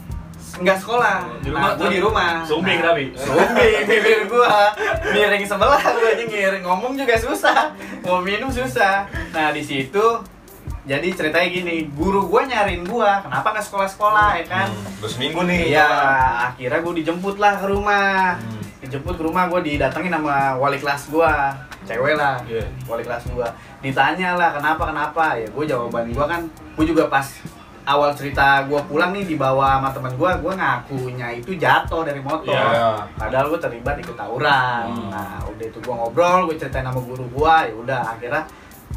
nggak 0.58 0.78
sekolah. 0.82 1.16
Di 1.38 1.48
rumah 1.50 1.62
nah, 1.62 1.74
gua 1.78 1.88
di 1.88 2.00
rumah. 2.02 2.30
Sumbing 2.42 2.78
nah, 2.82 2.86
tapi. 2.92 3.04
Sumbing 3.14 3.74
bibir 3.90 4.20
gua. 4.26 4.74
Miring 5.14 5.44
sebelah 5.46 5.82
gua 5.82 6.08
aja 6.10 6.50
ngomong 6.62 6.92
juga 6.98 7.14
susah. 7.14 7.72
Mau 8.02 8.18
minum 8.20 8.50
susah. 8.50 9.06
Nah 9.30 9.54
di 9.54 9.62
situ 9.62 10.06
jadi 10.88 11.08
ceritanya 11.14 11.48
gini. 11.48 11.86
Guru 11.94 12.26
gua 12.26 12.42
nyariin 12.42 12.82
gua 12.86 13.22
kenapa 13.22 13.54
nggak 13.54 13.66
sekolah 13.70 13.88
sekolah 13.88 14.28
ya 14.42 14.44
kan? 14.50 14.68
Hmm, 14.68 14.98
Udah 14.98 15.10
seminggu 15.10 15.40
nih. 15.46 15.78
Iya, 15.78 15.90
akhirnya 16.50 16.78
gue 16.82 16.94
dijemput 17.04 17.36
lah 17.38 17.54
ke 17.62 17.66
rumah. 17.70 18.34
Hmm. 18.34 18.57
Dijemput 18.88 19.14
ke 19.14 19.22
rumah, 19.22 19.44
gue 19.46 19.60
didatengin 19.62 20.08
sama 20.10 20.56
wali 20.56 20.76
kelas 20.76 21.02
gue, 21.06 21.32
cewek 21.84 22.16
lah, 22.16 22.40
Iya. 22.42 22.64
wali 22.84 23.04
kelas 23.04 23.28
gue. 23.28 23.48
Ditanya 23.80 24.32
lah 24.34 24.50
kenapa 24.50 24.88
kenapa, 24.88 25.36
ya 25.36 25.44
gue 25.44 25.64
jawaban 25.64 26.08
gue 26.08 26.24
kan, 26.24 26.40
gue 26.48 26.84
juga 26.84 27.04
pas 27.06 27.24
awal 27.84 28.12
cerita 28.12 28.64
gue 28.64 28.80
pulang 28.84 29.12
nih 29.12 29.24
dibawa 29.24 29.76
sama 29.76 29.88
temen 29.88 30.12
gue, 30.12 30.30
gue 30.40 30.52
ngakunya 30.54 31.28
itu 31.34 31.52
jatuh 31.54 32.00
dari 32.02 32.20
motor. 32.20 32.52
Iya. 32.52 33.04
Padahal 33.14 33.48
gue 33.48 33.56
terlibat 33.58 33.96
ikut 33.98 34.12
tawuran. 34.12 34.84
Hmm. 34.88 35.08
Nah, 35.08 35.40
udah 35.44 35.64
itu 35.64 35.78
gue 35.78 35.94
ngobrol, 35.94 36.48
gue 36.48 36.56
ceritain 36.56 36.84
sama 36.84 37.00
guru 37.00 37.24
gue, 37.24 37.54
ya 37.68 37.74
udah 37.76 38.00
akhirnya 38.12 38.42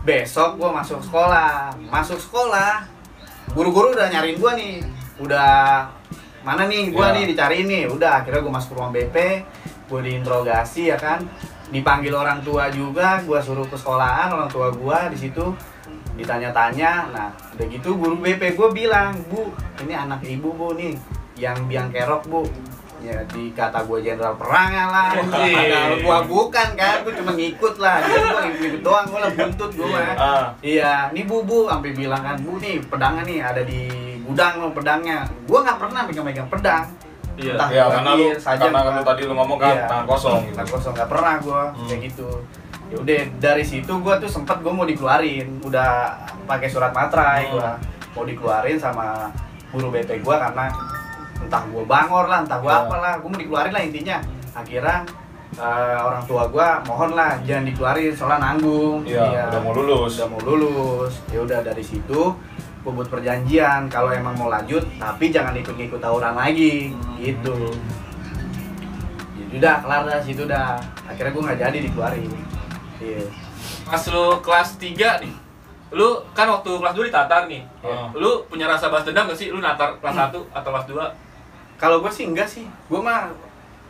besok 0.01 0.55
gue 0.55 0.69
masuk 0.69 0.99
sekolah. 1.03 1.71
Masuk 1.87 2.19
sekolah, 2.19 2.83
guru-guru 3.51 3.91
udah 3.91 4.07
nyariin 4.07 4.39
gue 4.39 4.51
nih, 4.55 4.73
udah 5.19 5.83
mana 6.41 6.65
nih 6.65 6.89
gue 6.89 6.99
Iya. 6.99 7.15
nih 7.15 7.23
dicariin 7.31 7.67
nih. 7.69 7.83
Udah 7.87 8.19
akhirnya 8.19 8.41
gue 8.41 8.51
masuk 8.51 8.73
ke 8.73 8.75
ruang 8.75 8.91
BP, 8.91 9.15
gue 9.91 10.01
diinterogasi 10.07 10.95
ya 10.95 10.95
kan, 10.95 11.19
dipanggil 11.67 12.15
orang 12.15 12.39
tua 12.39 12.71
juga, 12.71 13.19
gue 13.27 13.39
suruh 13.43 13.67
ke 13.67 13.75
sekolahan 13.75 14.31
orang 14.31 14.47
tua 14.47 14.71
gue 14.71 14.97
di 15.11 15.17
situ 15.27 15.51
ditanya-tanya. 16.15 17.11
Nah 17.11 17.29
udah 17.55 17.67
gitu 17.67 17.99
guru 17.99 18.15
BP 18.23 18.55
gue 18.55 18.69
bilang 18.71 19.15
bu 19.27 19.51
ini 19.83 19.93
anak 19.95 20.23
ibu 20.23 20.55
bu 20.55 20.75
nih 20.79 20.95
yang 21.35 21.67
biang 21.67 21.91
kerok 21.91 22.23
bu. 22.31 22.47
Ya 23.01 23.17
dikata 23.33 23.81
gue 23.89 23.97
jenderal 24.05 24.37
perang 24.37 24.71
lah. 24.93 25.17
Anjing. 25.17 25.57
padahal 25.57 25.97
gue 25.97 26.19
bukan 26.29 26.69
kan? 26.77 26.95
Gue 27.01 27.13
cuma 27.17 27.31
ngikut 27.33 27.75
lah. 27.81 27.97
Jadi 28.05 28.19
gue 28.21 28.41
ngikut 28.61 28.81
doang 28.85 29.05
gue 29.09 29.19
lah 29.19 29.31
buntut 29.33 29.71
gue 29.73 29.87
Iya. 29.89 30.13
Ah. 30.15 30.45
iya 30.61 30.93
nih 31.09 31.25
bu 31.25 31.41
bu 31.41 31.65
sampai 31.65 31.91
bilang 31.97 32.21
kan 32.21 32.37
bu 32.45 32.61
nih 32.61 32.77
pedangnya 32.85 33.23
nih 33.25 33.39
ada 33.41 33.61
di 33.65 33.81
gudang 34.21 34.61
lo 34.61 34.69
pedangnya. 34.69 35.25
Gue 35.49 35.59
nggak 35.65 35.79
pernah 35.81 36.01
megang-megang 36.05 36.47
pedang 36.47 36.85
Iya 37.41 37.53
Entah 37.53 37.69
Ya 37.69 37.81
gua 37.81 37.93
karena 37.95 38.11
lu, 38.13 38.25
saja 38.35 38.61
karena 38.63 38.79
gua. 38.79 38.93
lu 38.93 39.01
tadi 39.03 39.21
lu 39.23 39.33
ngomong 39.33 39.57
kan 39.57 39.73
Iya. 39.73 39.85
tangan 39.87 40.05
kosong 40.05 40.39
gitu. 40.43 40.55
Tangan 40.55 40.69
kosong 40.69 40.93
nggak 40.93 41.09
pernah 41.09 41.33
gue 41.37 41.61
Hmm. 41.65 41.87
kayak 41.87 42.01
gitu 42.05 42.29
ya 42.85 42.97
udah 42.97 43.19
dari 43.39 43.63
situ 43.63 43.93
gue 43.95 44.13
tuh 44.17 44.29
sempet 44.29 44.57
gue 44.57 44.67
mau 44.69 44.83
dikeluarin 44.83 45.47
udah 45.61 46.11
pakai 46.43 46.67
surat 46.67 46.91
materai 46.91 47.43
Hmm. 47.45 47.53
gue 47.53 47.69
mau 48.11 48.23
dikeluarin 48.23 48.75
sama 48.75 49.31
guru 49.69 49.87
BP 49.89 50.19
gua 50.19 50.35
karena 50.41 50.67
entah 51.37 51.63
gua 51.65 51.83
bangor 51.83 52.25
lah 52.27 52.39
entah 52.41 52.59
gua 52.59 52.71
Iya. 52.73 52.81
apalah 52.83 53.13
gua 53.17 53.27
mau 53.27 53.39
dikeluarin 53.39 53.71
lah 53.71 53.81
intinya 53.81 54.17
akhirnya 54.51 54.97
eh, 55.53 55.63
orang 55.97 56.23
tua 56.25 56.43
gua 56.45 56.79
mohon 56.81 57.11
lah 57.11 57.39
jangan 57.41 57.63
dikeluarin 57.65 58.11
soalnya 58.11 58.39
nanggung 58.45 59.03
Iya, 59.03 59.47
udah 59.47 59.61
mau 59.61 59.71
lulus. 59.73 60.11
udah 60.13 60.27
mau 60.27 60.39
lulus 60.41 61.13
ya 61.27 61.39
udah 61.39 61.59
dari 61.61 61.81
situ 61.81 62.21
buat 62.89 63.05
perjanjian 63.05 63.85
kalau 63.93 64.09
emang 64.09 64.33
mau 64.33 64.49
lanjut 64.49 64.81
tapi 64.97 65.29
jangan 65.29 65.53
ikut-ikut 65.53 66.01
tawuran 66.01 66.33
lagi 66.33 66.97
gitu 67.21 67.77
jadi 69.37 69.53
udah 69.61 69.75
kelar 69.85 70.01
dah 70.09 70.19
situ 70.25 70.49
dah 70.49 70.81
akhirnya 71.05 71.29
gua 71.29 71.43
nggak 71.53 71.59
jadi 71.61 71.77
dikeluarin 71.85 72.31
iya 72.97 73.21
Pas 73.85 74.01
lu 74.07 74.39
kelas 74.39 74.79
3 74.79 75.21
nih, 75.21 75.33
lu 75.91 76.23
kan 76.31 76.47
waktu 76.47 76.71
kelas 76.79 76.95
2 76.95 77.09
ditatar 77.11 77.45
nih. 77.51 77.61
Ah. 77.83 78.07
Lu 78.15 78.47
punya 78.47 78.65
rasa 78.65 78.87
balas 78.87 79.03
dendam 79.03 79.27
gak 79.27 79.37
sih? 79.37 79.51
Lu 79.51 79.59
natar 79.59 79.99
kelas 79.99 80.31
1 80.31 80.31
atau 80.31 80.69
kelas 80.71 80.87
2? 80.87 81.77
Kalau 81.81 81.99
gue 81.99 82.11
sih 82.13 82.25
enggak 82.29 82.47
sih, 82.47 82.65
gue 82.65 83.01
mah 83.01 83.33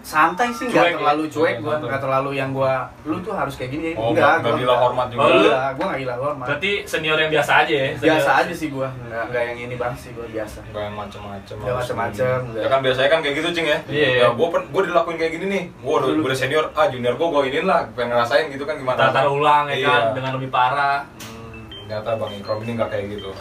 santai 0.02 0.50
sih, 0.50 0.66
nggak 0.66 0.82
ya? 0.84 0.94
terlalu 0.96 1.24
cuek 1.26 1.32
Cuek, 1.32 1.56
gue, 1.60 1.76
nggak 1.84 2.02
terlalu 2.02 2.32
yang 2.34 2.50
gue, 2.52 2.74
lu 3.04 3.16
tuh 3.20 3.32
harus 3.32 3.54
kayak 3.54 3.70
gini, 3.70 3.90
Oh, 3.94 4.10
enggak, 4.10 4.40
nggak 4.40 4.50
gua 4.50 4.60
gila 4.60 4.76
hormat 4.76 5.08
juga. 5.08 5.20
Oh, 5.20 5.30
lu- 5.30 5.42
Enggak, 5.44 5.70
gue 5.72 5.86
nggak 5.86 6.00
gila 6.00 6.16
hormat. 6.18 6.46
Berarti 6.48 6.72
senior 6.84 7.18
yang 7.18 7.32
biasa 7.32 7.52
aja 7.58 7.74
ya? 7.74 7.88
Senior- 7.92 8.06
biasa 8.12 8.32
aja 8.38 8.54
sih 8.54 8.68
gue, 8.68 8.88
enggak, 8.88 9.24
enggak 9.26 9.44
yang 9.44 9.58
ini 9.62 9.76
banget 9.76 10.00
sih 10.00 10.12
gue 10.12 10.26
biasa. 10.28 10.60
Enggak 10.64 10.84
yang 10.84 10.96
macem-macem 10.96 11.56
Nggak 11.56 11.76
macem-macem, 11.78 12.38
nggak. 12.46 12.62
Ya 12.62 12.68
kan 12.68 12.80
biasanya 12.82 13.10
kan 13.10 13.20
kayak 13.20 13.36
gitu 13.38 13.50
cing 13.52 13.68
ya 13.68 13.78
Iya, 13.88 14.08
iya. 14.10 14.20
Ya 14.20 14.28
gua, 14.32 14.48
pen- 14.50 14.70
gua 14.70 14.82
dilakuin 14.84 15.18
kayak 15.18 15.32
gini 15.34 15.46
nih 15.48 15.64
Gua 15.80 15.94
udah, 15.98 16.10
gua 16.14 16.28
udah 16.28 16.38
senior, 16.38 16.66
ah 16.72 16.88
junior 16.88 17.14
gua 17.14 17.28
gua 17.30 17.42
iniin 17.44 17.64
lah 17.64 17.82
Pengen 17.92 18.10
ngerasain 18.12 18.46
gitu 18.48 18.64
kan 18.64 18.76
gimana 18.76 18.98
Tatar 19.04 19.26
ulang 19.26 19.66
ya 19.68 19.76
Iya. 19.76 19.88
kan, 19.88 20.04
dengan 20.14 20.32
lebih 20.36 20.50
parah. 20.50 21.00
Hmm, 21.20 21.68
Ternyata 21.84 22.10
Bang 22.16 22.34
Ikrom 22.34 22.60
ini 22.62 22.72
nggak 22.74 22.90
kayak 22.90 23.06
gitu 23.12 23.32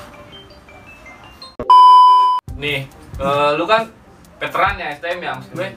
Nih, 2.55 2.85
eh, 3.17 3.51
lu 3.55 3.65
kan 3.65 3.89
veteran 4.37 4.75
ya 4.75 4.89
STM 4.91 5.19
ya, 5.19 5.33
maksud 5.35 5.53
gue. 5.55 5.69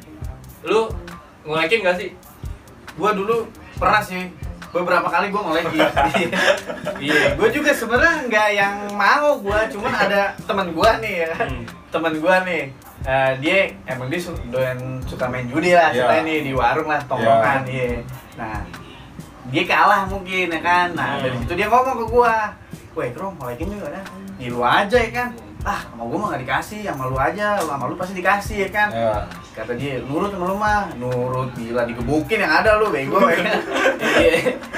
Lu 0.64 0.88
ngolekin 1.44 1.82
gak 1.82 1.98
sih? 1.98 2.10
Gue 2.94 3.12
dulu 3.12 3.48
pernah 3.76 4.00
sih, 4.00 4.30
beberapa 4.70 5.06
kali 5.06 5.28
gue 5.28 5.42
ngolekin. 5.42 5.82
Iya, 6.98 7.22
gue 7.38 7.50
juga 7.52 7.72
sebenarnya 7.72 8.26
nggak 8.26 8.50
yang 8.54 8.76
mau 8.94 9.36
gue, 9.36 9.60
cuman 9.70 9.92
ada 9.92 10.22
teman 10.40 10.70
gue 10.70 10.90
nih 11.02 11.16
ya. 11.24 11.34
Hmm. 11.38 11.64
teman 11.90 12.14
gue 12.16 12.36
nih. 12.44 12.64
eh, 13.04 13.32
dia 13.38 13.58
emang 13.84 14.08
dia 14.08 14.16
su- 14.18 14.40
doyan 14.48 14.80
suka 15.04 15.28
main 15.28 15.44
judi 15.46 15.72
lah, 15.72 15.92
Iya. 15.92 16.08
ceritanya 16.08 16.24
nih 16.24 16.40
di 16.42 16.52
warung 16.52 16.88
lah, 16.88 17.04
tongkrongan, 17.04 17.68
iya. 17.68 18.00
Nah, 18.34 18.64
dia 19.46 19.64
kalah 19.68 20.08
mungkin 20.08 20.48
ya 20.48 20.62
kan 20.64 20.96
nah 20.96 21.14
Hmm. 21.14 21.22
dari 21.22 21.36
situ 21.38 21.54
dia 21.54 21.68
ngomong 21.68 22.00
ke 22.00 22.06
gua 22.08 22.56
weh 22.94 23.12
krom 23.12 23.36
ngolekin 23.36 23.70
juga 23.70 23.92
dah 23.92 24.06
di 24.34 24.48
lu 24.48 24.64
aja 24.64 24.96
ya 24.96 25.12
kan 25.12 25.30
ah 25.64 25.80
sama 25.88 26.04
gua 26.04 26.18
mah 26.20 26.28
gak 26.36 26.42
dikasih 26.44 26.80
sama 26.84 27.08
lu 27.08 27.16
aja 27.16 27.56
sama 27.58 27.88
lu 27.88 27.96
pasti 27.96 28.14
dikasih 28.14 28.58
ya 28.68 28.70
kan? 28.70 28.90
Ya 28.92 29.24
kata 29.54 29.74
dia 29.74 30.02
nurut 30.02 30.28
sama 30.30 30.46
lu 30.46 30.56
mah 30.56 30.92
nurut 30.94 31.50
gila 31.54 31.86
digebukin 31.86 32.42
yang 32.42 32.52
ada 32.52 32.76
lu 32.76 32.90
bego 32.90 33.16
ya 33.24 33.38
kan? 33.40 33.60
Iya 34.04 34.34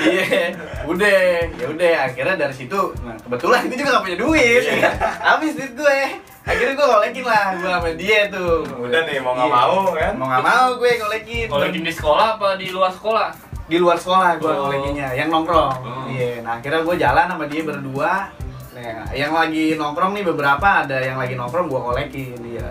iya. 0.05 0.45
Udah 0.85 1.17
ya 1.57 1.65
udah 1.65 1.89
akhirnya 2.05 2.35
dari 2.37 2.53
situ 2.53 2.79
nah 3.01 3.17
kebetulan 3.17 3.65
itu 3.65 3.75
juga 3.81 3.89
gak 3.97 4.03
punya 4.05 4.17
duit. 4.19 4.61
Ya 4.61 4.75
kan 4.79 4.93
habis 5.25 5.51
duit 5.57 5.73
gue 5.73 5.99
akhirnya 6.45 6.73
gue 6.73 6.85
ngolekin 6.85 7.25
lah 7.25 7.45
gue 7.57 7.69
sama 7.71 7.89
dia 7.97 8.19
tuh. 8.29 8.61
Udah 8.77 9.01
nih, 9.01 9.17
mau 9.17 9.33
nggak 9.33 9.49
Iya. 9.49 9.57
mau, 9.57 9.81
kan? 9.89 10.13
mau 10.13 10.27
nggak 10.29 10.43
mau 10.45 10.67
gue 10.77 10.91
ngolekin. 10.95 11.47
Ngolekin 11.49 11.81
di 11.81 11.89
sekolah 11.91 12.37
apa 12.37 12.49
di 12.55 12.69
luar 12.69 12.93
sekolah? 12.93 13.29
di 13.65 13.81
luar 13.81 13.97
sekolah 13.97 14.37
gue 14.37 14.45
Oh. 14.45 14.69
ngolekinnya 14.69 15.17
yang 15.17 15.33
nongkrong. 15.33 15.73
Oh. 15.81 16.05
iya 16.05 16.37
nah 16.45 16.61
akhirnya 16.61 16.85
gue 16.85 16.95
jalan 17.01 17.25
sama 17.25 17.45
dia 17.49 17.65
berdua 17.65 18.29
nah 18.75 19.07
yang 19.15 19.31
lagi 19.31 19.79
nongkrong 19.79 20.11
nih 20.11 20.25
beberapa 20.25 20.83
ada 20.83 20.99
yang 20.99 21.15
lagi 21.15 21.33
nongkrong 21.33 21.65
gue 21.65 21.79
kolekin 21.79 22.35
dia 22.43 22.67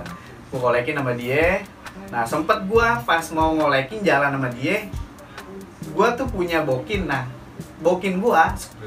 gue 0.52 0.60
kolekin 0.60 0.94
sama 0.94 1.16
dia. 1.16 1.64
Nah 2.12 2.22
sempet 2.22 2.62
gue 2.64 2.86
pas 3.02 3.24
mau 3.32 3.50
ngolekin 3.50 4.04
jalan 4.04 4.30
sama 4.30 4.46
dia 4.52 4.86
gue 5.84 6.08
tuh 6.14 6.26
punya 6.28 6.62
bokin. 6.62 7.08
Nah 7.08 7.24
bokin 7.80 8.20
gue 8.20 8.42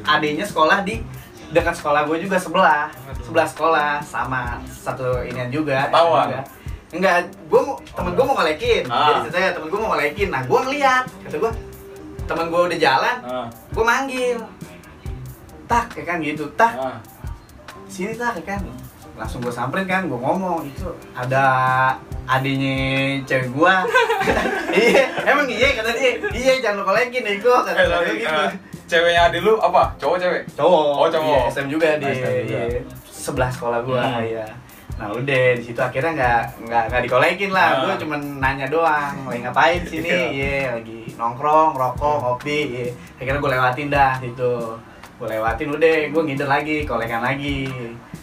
adanya 0.05 0.45
sekolah 0.45 0.85
di 0.85 1.01
dekat 1.49 1.75
sekolah 1.75 2.05
gue 2.05 2.21
juga 2.21 2.37
sebelah. 2.37 2.87
Sebelah 3.19 3.47
sekolah 3.47 3.89
sama 3.99 4.61
satu 4.63 5.25
inian 5.25 5.49
juga. 5.49 5.89
Juga. 6.31 6.41
enggak 6.87 7.15
gue 7.51 7.59
mau 7.59 7.75
temen 7.83 8.15
gue 8.15 8.23
mau 8.23 8.31
ngolekin 8.31 8.83
Ah. 8.87 9.11
jadi 9.11 9.19
ceritanya 9.27 9.49
temen 9.51 9.67
gue 9.67 9.75
mau 9.75 9.91
ngolekin 9.91 10.29
nah 10.31 10.39
gue 10.39 10.59
ngeliat 10.63 11.03
kata 11.19 11.35
gue 11.35 11.51
temen 12.23 12.45
gue 12.47 12.61
udah 12.63 12.79
jalan 12.79 13.17
Ah, 13.25 13.47
gue 13.75 13.83
manggil. 13.83 14.37
Tak 15.67 15.99
ya 15.99 16.03
kan 16.05 16.23
gitu. 16.23 16.47
Tak. 16.55 16.73
Ah. 16.79 16.95
Sini 17.97 18.13
tak 18.13 18.37
ya 18.37 18.43
kan 18.47 18.61
langsung 19.13 19.41
gue 19.41 19.49
samperin 19.49 19.83
kan 19.83 20.05
gue 20.05 20.13
ngomong 20.15 20.61
itu 20.63 20.85
ada 21.11 21.45
adiknya 22.23 22.77
cewek 23.23 23.49
gue 23.49 23.73
iya 24.77 25.03
emang 25.25 25.47
iya 25.47 25.67
kata 25.73 25.89
dia 25.91 26.11
iya 26.31 26.53
jangan 26.59 26.77
lo 26.77 26.83
kolekin 26.85 27.21
deh 27.23 27.35
gue 27.35 27.55
kata 27.57 27.73
Eh, 27.73 27.87
tapi, 27.87 28.11
gitu 28.15 28.29
ah, 28.31 28.51
Ceweknya 28.87 29.27
adik 29.27 29.43
lu 29.43 29.59
apa? 29.59 29.91
Cowok 29.97 30.15
cewek? 30.15 30.41
cowok 30.55 30.79
Oh, 30.95 31.07
cowok. 31.09 31.27
iya, 31.27 31.51
SM 31.51 31.67
juga 31.67 31.99
di 31.99 32.07
SM 32.07 32.23
juga. 32.23 32.59
iya, 32.63 32.79
sebelah 33.05 33.49
sekolah 33.49 33.79
gue 33.81 33.99
Hmm. 33.99 34.23
iya 34.23 34.45
nah 34.97 35.13
udah 35.13 35.45
di 35.53 35.61
situ 35.61 35.77
akhirnya 35.77 36.09
nggak 36.11 36.41
nggak 36.63 36.83
nggak 36.89 37.01
dikolekin 37.05 37.51
lah 37.51 37.67
Ah. 37.67 37.77
gue 37.83 37.93
cuman 38.01 38.17
nanya 38.39 38.65
doang 38.65 39.13
lagi 39.23 39.39
ngapain 39.39 39.79
di 39.79 39.89
sini 39.91 40.09
Iya. 40.09 40.25
iya 40.31 40.57
lagi 40.73 40.99
nongkrong 41.13 41.71
rokok 41.73 42.15
ngopi 42.17 42.57
iya. 42.65 42.87
akhirnya 43.15 43.37
gue 43.37 43.51
lewatin 43.51 43.87
dah 43.87 44.13
itu 44.19 44.51
gue 45.17 45.27
lewatin 45.27 45.69
udah 45.71 45.95
gue 46.07 46.21
ngider 46.23 46.45
lagi 46.45 46.85
kolekan 46.85 47.19
lagi 47.19 47.65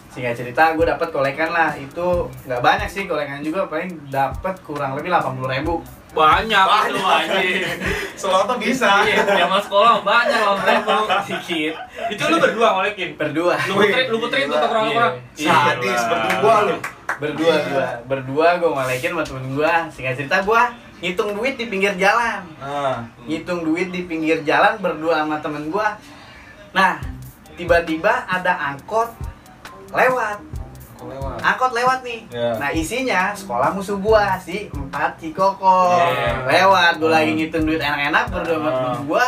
singkat 0.07 0.31
cerita 0.31 0.71
gue 0.73 0.85
dapat 0.85 1.11
kolekan 1.11 1.51
lah 1.51 1.75
itu 1.75 2.07
nggak 2.47 2.61
banyak 2.63 2.87
sih 2.87 3.03
kolekan 3.03 3.43
juga 3.43 3.67
paling 3.67 3.91
dapat 4.07 4.55
kurang 4.63 4.95
lebih 4.95 5.11
80.000 5.11 5.43
ribu 5.51 5.83
Banyak, 6.15 6.47
Banyak. 6.63 6.95
itu 6.95 7.03
anjing. 7.03 7.59
Selatan 8.23 8.55
bisa. 8.55 9.03
Iya, 9.03 9.27
zaman 9.27 9.59
sekolah 9.59 9.99
banyak 9.99 10.39
lah 10.39 10.55
ribu 10.63 10.95
dikit. 11.27 11.75
Itu 12.07 12.23
lu 12.31 12.39
berdua 12.39 12.67
ngolekin. 12.71 13.19
berdua 13.19 13.59
Lu 13.67 13.75
putri, 13.75 14.07
lu 14.07 14.17
putri 14.23 14.47
tuh 14.47 14.55
tongkrong 14.55 14.95
orang. 14.95 15.19
Sadis 15.35 16.01
berdua 16.07 16.55
lu. 16.63 16.75
berdua 17.15 17.53
Iya. 17.53 17.67
gua 17.67 17.87
berdua 18.07 18.47
gue 18.55 18.69
ngolekin 18.69 19.11
sama 19.11 19.23
temen 19.23 19.45
gue 19.51 19.71
singkat 19.87 20.15
cerita 20.15 20.39
gue 20.39 20.61
ngitung 20.99 21.31
duit 21.31 21.55
di 21.55 21.67
pinggir 21.67 21.95
jalan 21.95 22.43
Ah. 22.57 23.03
ngitung 23.23 23.63
duit 23.63 23.87
di 23.87 24.03
pinggir 24.03 24.39
jalan 24.41 24.79
berdua 24.79 25.19
sama 25.19 25.39
temen 25.39 25.67
gua 25.67 25.95
nah 26.75 26.99
tiba-tiba 27.55 28.27
ada 28.27 28.51
angkot 28.67 29.15
lewat 29.89 30.37
Kok 30.95 31.07
lewat? 31.07 31.37
angkot 31.41 31.71
lewat 31.71 31.99
nih 32.01 32.19
Iya. 32.29 32.51
nah 32.57 32.69
isinya 32.69 33.31
sekolah 33.31 33.71
musuh 33.71 33.95
gua 33.97 34.35
si 34.37 34.67
empat 34.69 35.15
cikoko 35.15 35.95
Iya. 35.95 36.43
lewat 36.45 36.93
gua 36.97 37.07
Hmm. 37.07 37.15
lagi 37.15 37.31
ngitung 37.33 37.63
duit 37.63 37.79
enak-enak 37.79 38.23
berdua 38.27 38.53
sama 38.53 38.67
Hmm. 38.67 38.75
temen 38.77 39.01
gua 39.05 39.25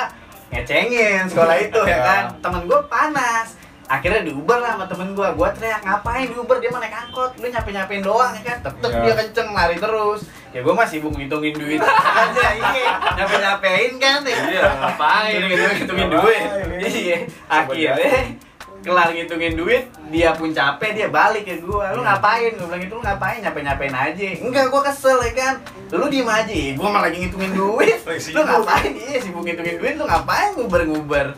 ngecengin 0.49 1.23
sekolah 1.25 1.55
itu 1.57 1.79
ya 1.81 1.87
Iya. 1.89 1.99
kan 2.03 2.23
temen 2.41 2.61
gua 2.65 2.79
panas 2.85 3.47
akhirnya 3.85 4.21
diuber 4.21 4.59
lah 4.59 4.75
sama 4.75 4.85
temen 4.85 5.09
gua 5.13 5.31
gua 5.31 5.47
teriak 5.49 5.79
ngapain 5.81 6.27
diuber 6.27 6.59
dia 6.59 6.67
mah 6.67 6.81
naik 6.81 6.95
angkot 6.97 7.31
lu 7.37 7.47
nyape 7.47 7.69
nyapein 7.69 8.01
doang 8.01 8.31
ya 8.33 8.43
kan 8.45 8.57
tetep 8.61 8.89
Iya. 8.89 8.99
dia 9.01 9.13
kenceng 9.17 9.49
lari 9.49 9.75
terus 9.77 10.19
ya 10.57 10.65
gua 10.65 10.73
masih 10.73 10.97
sibuk 10.97 11.13
ngitungin 11.13 11.53
duit. 11.53 11.77
Aja 11.85 12.49
iya. 12.57 12.89
Nyape 13.13 13.35
nyapein 13.37 13.91
kan 14.01 14.25
ya? 14.25 14.37
Iya, 14.49 14.63
ngapain? 14.81 15.37
ngitungin 15.77 16.09
duit 16.09 16.43
iya. 16.81 17.17
Akhirnya 17.45 18.33
kelar 18.81 19.13
ngitungin 19.13 19.53
duit 19.53 19.83
dia 20.09 20.33
pun 20.33 20.49
capek 20.49 20.97
dia 20.97 21.07
balik 21.13 21.45
ke 21.45 21.61
gua. 21.61 21.93
Lu 21.93 22.01
ngapain? 22.01 22.57
Gua 22.57 22.73
bilang 22.73 22.81
itu 22.81 22.93
lu 22.97 23.03
ngapain? 23.05 23.37
Nyape 23.45 23.59
nyapein 23.61 23.93
aja. 23.93 24.27
Enggak 24.41 24.65
gua 24.73 24.81
kesel 24.81 25.21
ya 25.21 25.31
kan? 25.37 25.53
Lu 25.93 26.09
diem 26.09 26.25
aja. 26.25 26.53
Gua 26.73 26.89
malah 26.89 27.13
lagi 27.13 27.21
ngitungin 27.21 27.53
duit. 27.53 28.01
Lu 28.33 28.41
ngapain? 28.41 28.91
Iya 28.97 29.21
sibuk 29.21 29.45
ngitungin 29.45 29.77
duit 29.77 29.93
lu 29.93 30.09
ngapain 30.09 30.57
nguber 30.57 30.81
nguber 30.89 31.37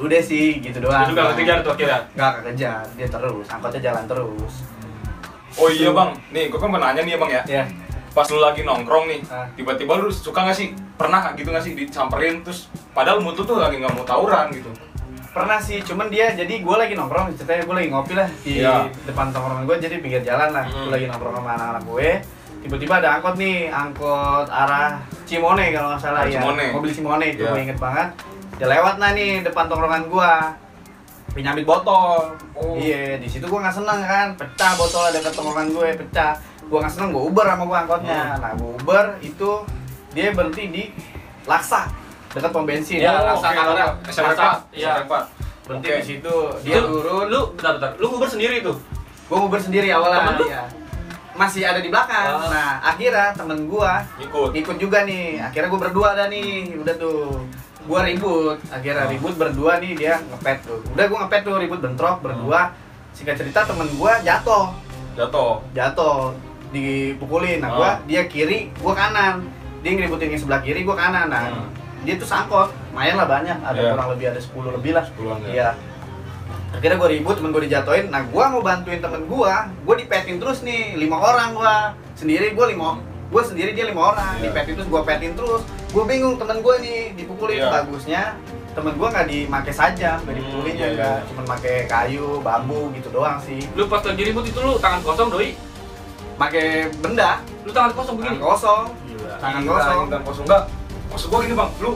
udah 0.00 0.22
sih 0.24 0.64
gitu 0.64 0.80
doang. 0.80 1.08
Lu 1.08 1.12
juga 1.12 1.36
kejar 1.36 1.60
tuh 1.60 1.76
akhirnya. 1.76 2.00
nggak 2.16 2.30
kekejar 2.40 2.84
dia 2.96 3.08
terus 3.08 3.46
angkotnya 3.52 3.80
jalan 3.92 4.04
terus 4.08 4.54
Oh 5.54 5.66
iya 5.66 5.90
bang, 5.90 6.10
nih 6.30 6.46
gue 6.46 6.56
kan 6.56 6.70
nanya 6.70 7.00
nih 7.00 7.12
ya 7.12 7.18
bang 7.18 7.30
ya 7.32 7.42
ya 7.48 7.64
Pas 8.10 8.26
lu 8.26 8.38
lagi 8.38 8.62
nongkrong 8.62 9.06
nih, 9.06 9.20
Ah. 9.24 9.46
tiba-tiba 9.54 9.94
lu 9.94 10.10
suka 10.10 10.42
gak 10.42 10.52
sih? 10.52 10.74
Pernah 10.96 11.22
nggak 11.22 11.34
gitu 11.36 11.48
gak 11.48 11.62
sih 11.62 11.72
disamperin 11.72 12.42
terus 12.42 12.66
Padahal 12.90 13.18
lu 13.18 13.30
tuh 13.32 13.54
lagi 13.56 13.78
gak 13.78 13.90
mau 13.90 14.02
tawuran 14.02 14.50
gitu 14.50 14.70
pernah 15.30 15.62
sih 15.62 15.78
cuman 15.78 16.10
dia 16.10 16.34
jadi 16.34 16.58
gue 16.58 16.74
lagi 16.74 16.98
nongkrong 16.98 17.30
ceritanya 17.32 17.62
gue 17.62 17.76
lagi 17.76 17.88
ngopi 17.88 18.12
lah 18.12 18.26
di 18.42 18.58
Iya. 18.58 18.90
depan 19.06 19.30
tongkrongan 19.30 19.62
gue 19.62 19.76
jadi 19.78 19.96
pinggir 19.98 20.22
jalan 20.26 20.50
lah 20.50 20.66
Hmm. 20.66 20.82
gue 20.82 20.90
lagi 20.90 21.06
nongkrong 21.06 21.34
sama 21.36 21.50
anak-anak 21.54 21.82
gue 21.86 22.08
tiba-tiba 22.60 22.94
ada 22.98 23.08
angkot 23.14 23.34
nih 23.38 23.70
angkot 23.70 24.46
arah 24.50 24.98
Cimone 25.22 25.70
kalau 25.70 25.94
nggak 25.94 26.02
salah 26.02 26.26
ya 26.26 26.42
Cimone. 26.42 26.74
mobil 26.74 26.90
Cimone 26.90 27.24
itu 27.30 27.40
Iya. 27.40 27.50
gue 27.54 27.60
inget 27.62 27.78
banget 27.78 28.08
dia 28.58 28.66
lewat 28.68 28.94
nah 28.98 29.10
nih 29.14 29.30
depan 29.40 29.64
tongkrongan 29.64 30.02
gue 30.04 30.30
penyambit 31.30 31.64
botol 31.64 32.34
Oh. 32.52 32.76
iya 32.76 33.16
di 33.16 33.24
situ 33.24 33.42
gue 33.42 33.56
nggak 33.56 33.72
seneng 33.72 34.00
kan 34.00 34.26
pecah 34.34 34.72
botol 34.74 35.08
dekat 35.08 35.32
tongkrongan 35.32 35.68
gue 35.70 35.88
pecah 35.96 36.36
gue 36.60 36.76
nggak 36.76 36.92
seneng 36.92 37.10
gue 37.10 37.22
uber 37.22 37.46
sama 37.46 37.64
gue 37.64 37.78
angkotnya 37.78 38.20
Hmm. 38.28 38.38
nah 38.38 38.52
gue 38.52 38.70
uber 38.76 39.04
itu 39.20 39.50
dia 40.10 40.28
berhenti 40.30 40.64
di 40.66 40.82
Laksa 41.42 41.88
dekat 42.30 42.50
pom 42.50 42.62
bensin 42.62 43.00
Iya, 43.00 43.10
Oh, 43.12 43.24
Laksa 43.26 43.48
Tangerang. 43.48 43.94
SMP 44.06 44.26
Laksa, 44.28 44.44
4 44.66 44.76
iya. 44.76 44.92
SMP 44.92 45.02
4 45.08 45.24
berhenti 45.64 45.86
Oke. 45.86 45.96
di 45.96 46.04
situ 46.04 46.36
dia 46.60 46.76
Lu- 46.76 46.86
turun 46.92 47.24
Lu 47.26 47.40
bentar 47.54 47.72
bentar. 47.74 47.90
Lu 47.96 48.06
nguber 48.08 48.28
sendiri 48.28 48.56
tuh. 48.60 48.76
Gua 49.26 49.36
nguber 49.40 49.58
sendiri 49.58 49.88
awalnya. 49.88 50.18
Temen 50.20 50.34
lu? 50.36 50.44
Iya. 50.44 50.62
Masih 51.32 51.62
ada 51.64 51.78
di 51.78 51.88
belakang. 51.88 52.26
Ah. 52.36 52.50
Nah, 52.50 52.72
akhirnya 52.84 53.30
temen 53.32 53.64
gua 53.64 54.02
ikut 54.16 54.50
ikut 54.52 54.76
juga 54.76 55.02
nih. 55.02 55.38
Akhirnya 55.40 55.68
gua 55.68 55.80
berdua 55.80 56.08
dah 56.12 56.26
nih. 56.26 56.74
Udah 56.76 56.94
tuh. 56.96 57.46
Gua 57.90 58.06
ribut. 58.06 58.56
Akhirnya 58.70 59.02
Oh. 59.02 59.10
ribut 59.10 59.34
berdua 59.34 59.72
nih 59.82 59.98
dia 59.98 60.14
ngepet 60.22 60.62
tuh. 60.62 60.78
Udah 60.94 61.04
gua 61.10 61.18
ngepet 61.26 61.40
tuh 61.42 61.54
ribut 61.58 61.80
bentrok 61.82 62.22
berdua. 62.22 62.70
Singkat 63.10 63.34
cerita 63.36 63.66
temen 63.66 63.90
gua 63.98 64.22
jatuh. 64.22 64.70
jatuh 65.18 65.58
Jatuh 65.74 66.30
dipukulin. 66.70 67.58
Nah, 67.58 67.70
gua 67.74 67.90
Oh. 67.90 67.94
dia 68.06 68.22
kiri, 68.24 68.70
gua 68.78 68.94
kanan. 68.94 69.42
Dia 69.82 69.90
ngeributin 69.90 70.30
yang 70.30 70.38
sebelah 70.38 70.62
kiri, 70.62 70.86
gua 70.86 70.94
kanan. 70.94 71.26
Nah, 71.26 71.50
Hmm. 71.50 71.66
dia 72.06 72.14
tuh 72.14 72.30
sangkot. 72.30 72.70
Lumayan 72.94 73.18
lah 73.18 73.26
banyak. 73.26 73.58
Ada 73.58 73.74
Iya. 73.76 73.90
kurang 73.90 74.08
lebih 74.14 74.26
ada 74.30 74.40
10 74.40 74.70
lebih 74.70 74.90
lah. 74.94 75.02
Sepuluhan, 75.02 75.42
ya. 75.42 75.50
Iya. 75.50 75.68
Akhirnya 76.70 77.02
gue 77.02 77.10
ribut, 77.18 77.34
temen 77.34 77.50
gue 77.50 77.66
dijatuhin. 77.66 78.14
Nah, 78.14 78.22
gue 78.22 78.44
mau 78.46 78.62
bantuin 78.62 79.02
temen 79.02 79.26
gue. 79.26 79.54
Gue 79.82 79.94
dipetin 79.98 80.38
terus 80.38 80.62
nih, 80.62 80.94
lima 80.94 81.18
orang 81.18 81.50
gue. 81.50 81.74
Sendiri 82.14 82.54
gue 82.54 82.66
lima, 82.70 82.94
gue 83.26 83.42
sendiri 83.42 83.74
dia 83.74 83.90
lima 83.90 84.14
orang. 84.14 84.38
Iya. 84.38 84.54
Dipetin 84.54 84.78
terus, 84.78 84.86
gue 84.86 85.00
petin 85.02 85.34
terus. 85.34 85.66
Gue 85.90 86.04
bingung 86.04 86.34
temen 86.36 86.58
gue 86.58 86.74
nih 86.78 86.98
dipukulin. 87.14 87.58
Iya. 87.58 87.68
Bagusnya 87.72 88.22
temen 88.70 88.94
gue 88.94 89.08
nggak 89.08 89.26
dimake 89.26 89.72
saja, 89.72 90.22
nggak 90.22 90.34
dipukulin 90.36 90.72
Hmm, 90.72 90.82
juga. 90.86 91.10
iya. 91.12 91.26
Cuman 91.26 91.44
make 91.48 91.74
kayu, 91.86 92.28
bambu 92.40 92.80
gitu 92.92 93.08
doang 93.10 93.38
sih. 93.38 93.58
Lu 93.74 93.84
pas 93.84 93.98
lagi 94.00 94.22
ribut 94.22 94.44
itu 94.44 94.58
lu 94.58 94.78
tangan 94.78 95.02
kosong 95.02 95.28
doi. 95.28 95.50
Make 96.36 96.64
benda, 96.96 97.42
Lu 97.62 97.70
tangan 97.70 97.92
kosong 97.92 98.16
tangan 98.16 98.30
begini. 98.32 98.40
kosong. 98.40 98.84
Gila. 99.04 99.34
Tangan 99.36 99.62
kosong. 99.62 100.04
tangan 100.06 100.24
kosong 100.24 100.44
enggak 100.44 100.64
maksud 101.10 101.26
gua 101.26 101.38
gini 101.42 101.54
bang 101.54 101.70
lu 101.80 101.90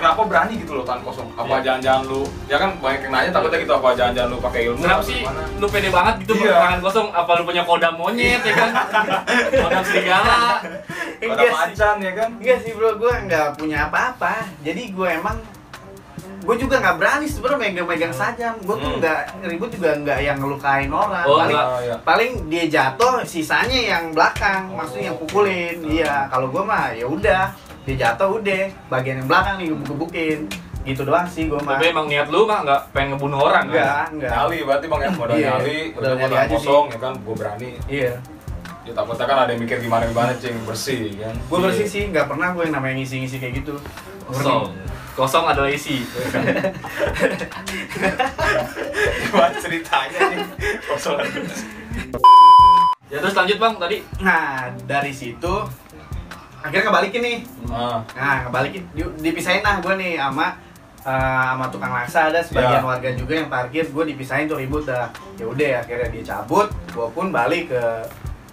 kenapa 0.00 0.20
berani 0.24 0.54
gitu 0.56 0.72
loh 0.72 0.82
tangan 0.82 1.02
kosong 1.02 1.28
apa 1.32 1.46
Iya. 1.50 1.62
jangan-jangan 1.62 2.02
lu 2.06 2.20
ya 2.46 2.56
kan 2.56 2.70
banyak 2.74 3.00
yang 3.02 3.12
nanya 3.12 3.30
takutnya 3.30 3.58
gitu 3.60 3.72
apa 3.72 3.88
jangan-jangan 3.92 4.28
lu 4.28 4.38
pakai 4.40 4.60
ilmu 4.66 4.80
Kenapa 4.80 5.02
sih 5.02 5.18
gimana? 5.18 5.40
lu 5.54 5.66
pede 5.68 5.88
banget 5.88 6.14
gitu 6.18 6.32
Iya. 6.34 6.40
pakai 6.40 6.60
tangan 6.62 6.80
kosong? 6.80 7.08
Apa 7.12 7.30
lu 7.32 7.42
punya 7.44 7.62
kodam 7.62 7.94
monyet 7.94 8.40
ya 8.40 8.54
kan? 8.54 8.70
kodam 9.62 9.82
serigala. 9.84 10.42
sih. 11.20 11.52
macan 11.52 11.96
ya 12.00 12.12
kan 12.14 12.30
Enggak 12.34 12.58
sih 12.60 12.72
bro, 12.72 12.90
gue 12.94 13.12
nggak 13.22 13.46
punya 13.54 13.78
apa-apa. 13.86 14.34
Jadi 14.60 14.82
gue 14.90 15.08
emang 15.12 15.36
gue 16.40 16.56
juga 16.56 16.80
nggak 16.80 16.96
berani 16.96 17.26
sebenarnya 17.26 17.60
megang-megang 17.60 18.10
sajam. 18.10 18.54
Gue 18.58 18.74
tuh 18.74 18.88
Hmm. 18.88 18.98
nggak 18.98 19.18
ribut 19.44 19.68
juga 19.68 19.92
nggak 19.94 20.18
yang 20.18 20.36
ngelukain 20.36 20.88
orang. 20.88 21.24
Oh, 21.24 21.36
paling, 21.36 21.52
enggak. 21.52 21.66
Oh, 21.68 21.80
iya. 21.82 21.96
paling 22.00 22.30
dia 22.48 22.64
jatuh, 22.66 23.14
sisanya 23.24 23.76
yang 23.78 24.04
belakang, 24.10 24.72
maksudnya 24.72 25.12
yang 25.12 25.18
pukulin. 25.18 25.76
Iya, 25.82 26.14
kalau 26.26 26.48
gue 26.48 26.62
mah 26.62 26.90
ya 26.90 27.04
udah, 27.06 27.44
dia 27.88 27.94
jatuh 27.96 28.36
udah, 28.36 28.64
bagian 28.92 29.24
yang 29.24 29.28
belakang 29.28 29.56
nih 29.58 29.66
gebuk-gebukin. 29.72 30.40
Gitu 30.80 31.04
doang 31.04 31.28
sih 31.28 31.44
gue 31.44 31.60
mah. 31.60 31.76
Tapi 31.76 31.92
emang 31.92 32.08
niat 32.08 32.32
lu 32.32 32.48
mah 32.48 32.64
nggak 32.64 32.80
pengen 32.96 33.16
ngebunuh 33.16 33.40
orang 33.52 33.68
kan? 33.68 33.76
Enggak, 33.76 34.04
enggak. 34.16 34.30
nyali 34.32 34.58
berarti 34.64 34.86
bang 34.88 35.00
ya 35.00 35.10
modal 35.12 35.36
Iya, 35.36 35.48
nyali 35.52 35.78
udah 35.92 36.08
nyali 36.08 36.20
modal 36.24 36.38
aja 36.40 36.56
kosong 36.56 36.84
ya 36.88 36.98
kan 36.98 37.12
gua 37.20 37.34
berani 37.36 37.68
Iya. 37.84 38.12
ya 38.80 38.92
takutnya 38.96 39.26
kan 39.28 39.38
ada 39.44 39.50
yang 39.52 39.60
mikir 39.60 39.76
gimana 39.76 40.08
gimana 40.08 40.32
cing 40.40 40.56
bersih 40.64 41.12
kan 41.20 41.36
Gue 41.36 41.58
bersih 41.60 41.84
sih, 41.84 42.02
nggak 42.08 42.26
pernah 42.32 42.56
gue 42.56 42.64
yang 42.64 42.74
namanya 42.80 42.96
ngisi-ngisi 42.96 43.36
kayak 43.36 43.60
gitu. 43.60 43.76
Kosong. 44.24 44.72
Kosong 45.12 45.44
adalah 45.52 45.68
isi. 45.68 46.00
gimana 49.28 49.56
ceritanya 49.60 50.20
nih 50.32 50.38
kosong 50.88 51.20
Ya 53.10 53.18
terus 53.18 53.34
lanjut 53.34 53.58
bang 53.58 53.74
tadi. 53.74 53.96
Nah, 54.22 54.70
dari 54.86 55.10
situ 55.10 55.66
akhirnya 56.60 56.84
kebalikin 56.86 57.20
nih. 57.20 57.38
nah 57.66 57.98
Nah, 58.12 58.36
ngebalikin 58.44 58.82
di- 58.90 59.14
dipisahin 59.20 59.60
lah 59.60 59.78
gue 59.78 59.94
nih 59.96 60.12
sama 60.14 60.46
eh, 61.00 61.12
sama 61.46 61.64
tukang 61.68 61.90
laksa. 61.90 62.28
Ada 62.28 62.44
sebagian 62.44 62.80
Ya. 62.80 62.86
warga 62.86 63.10
juga 63.10 63.32
yang 63.34 63.48
parkir 63.48 63.88
gue 63.88 64.04
dipisahin 64.06 64.44
tuh 64.44 64.56
ribut 64.56 64.84
dah. 64.84 65.08
Ya 65.34 65.44
udah 65.44 65.80
akhirnya 65.80 66.08
dia 66.10 66.22
cabut 66.26 66.68
gue 66.86 67.06
pun 67.10 67.30
balik 67.30 67.68
ke 67.68 67.82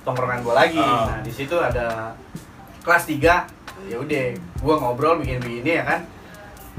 tongkrongan 0.02 0.40
gue 0.42 0.54
lagi. 0.54 0.80
Ah. 0.80 1.06
nah 1.10 1.20
di 1.20 1.30
situ 1.30 1.54
ada 1.54 2.16
kelas 2.82 3.04
3 3.06 3.44
ya 3.86 3.98
udah 3.98 4.26
gue 4.34 4.76
ngobrol 4.78 5.20
bikin 5.20 5.38
begini 5.38 5.72
ya 5.76 5.84
kan. 5.84 6.00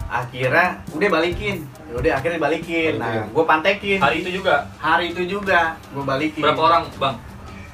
Akhirnya 0.09 0.81
udah 0.89 1.09
balikin. 1.11 1.57
Ya 1.85 1.95
udah 1.95 2.13
akhirnya 2.17 2.41
balikin. 2.41 2.93
Nah 2.97 3.29
gue 3.29 3.45
pantekin. 3.45 3.99
Hari 3.99 4.25
itu 4.25 4.31
juga. 4.35 4.65
hari 4.79 5.13
itu 5.13 5.23
juga 5.29 5.77
gue 5.87 6.01
balikin. 6.03 6.43
Berapa 6.43 6.63
orang 6.65 6.83
bang? 6.97 7.17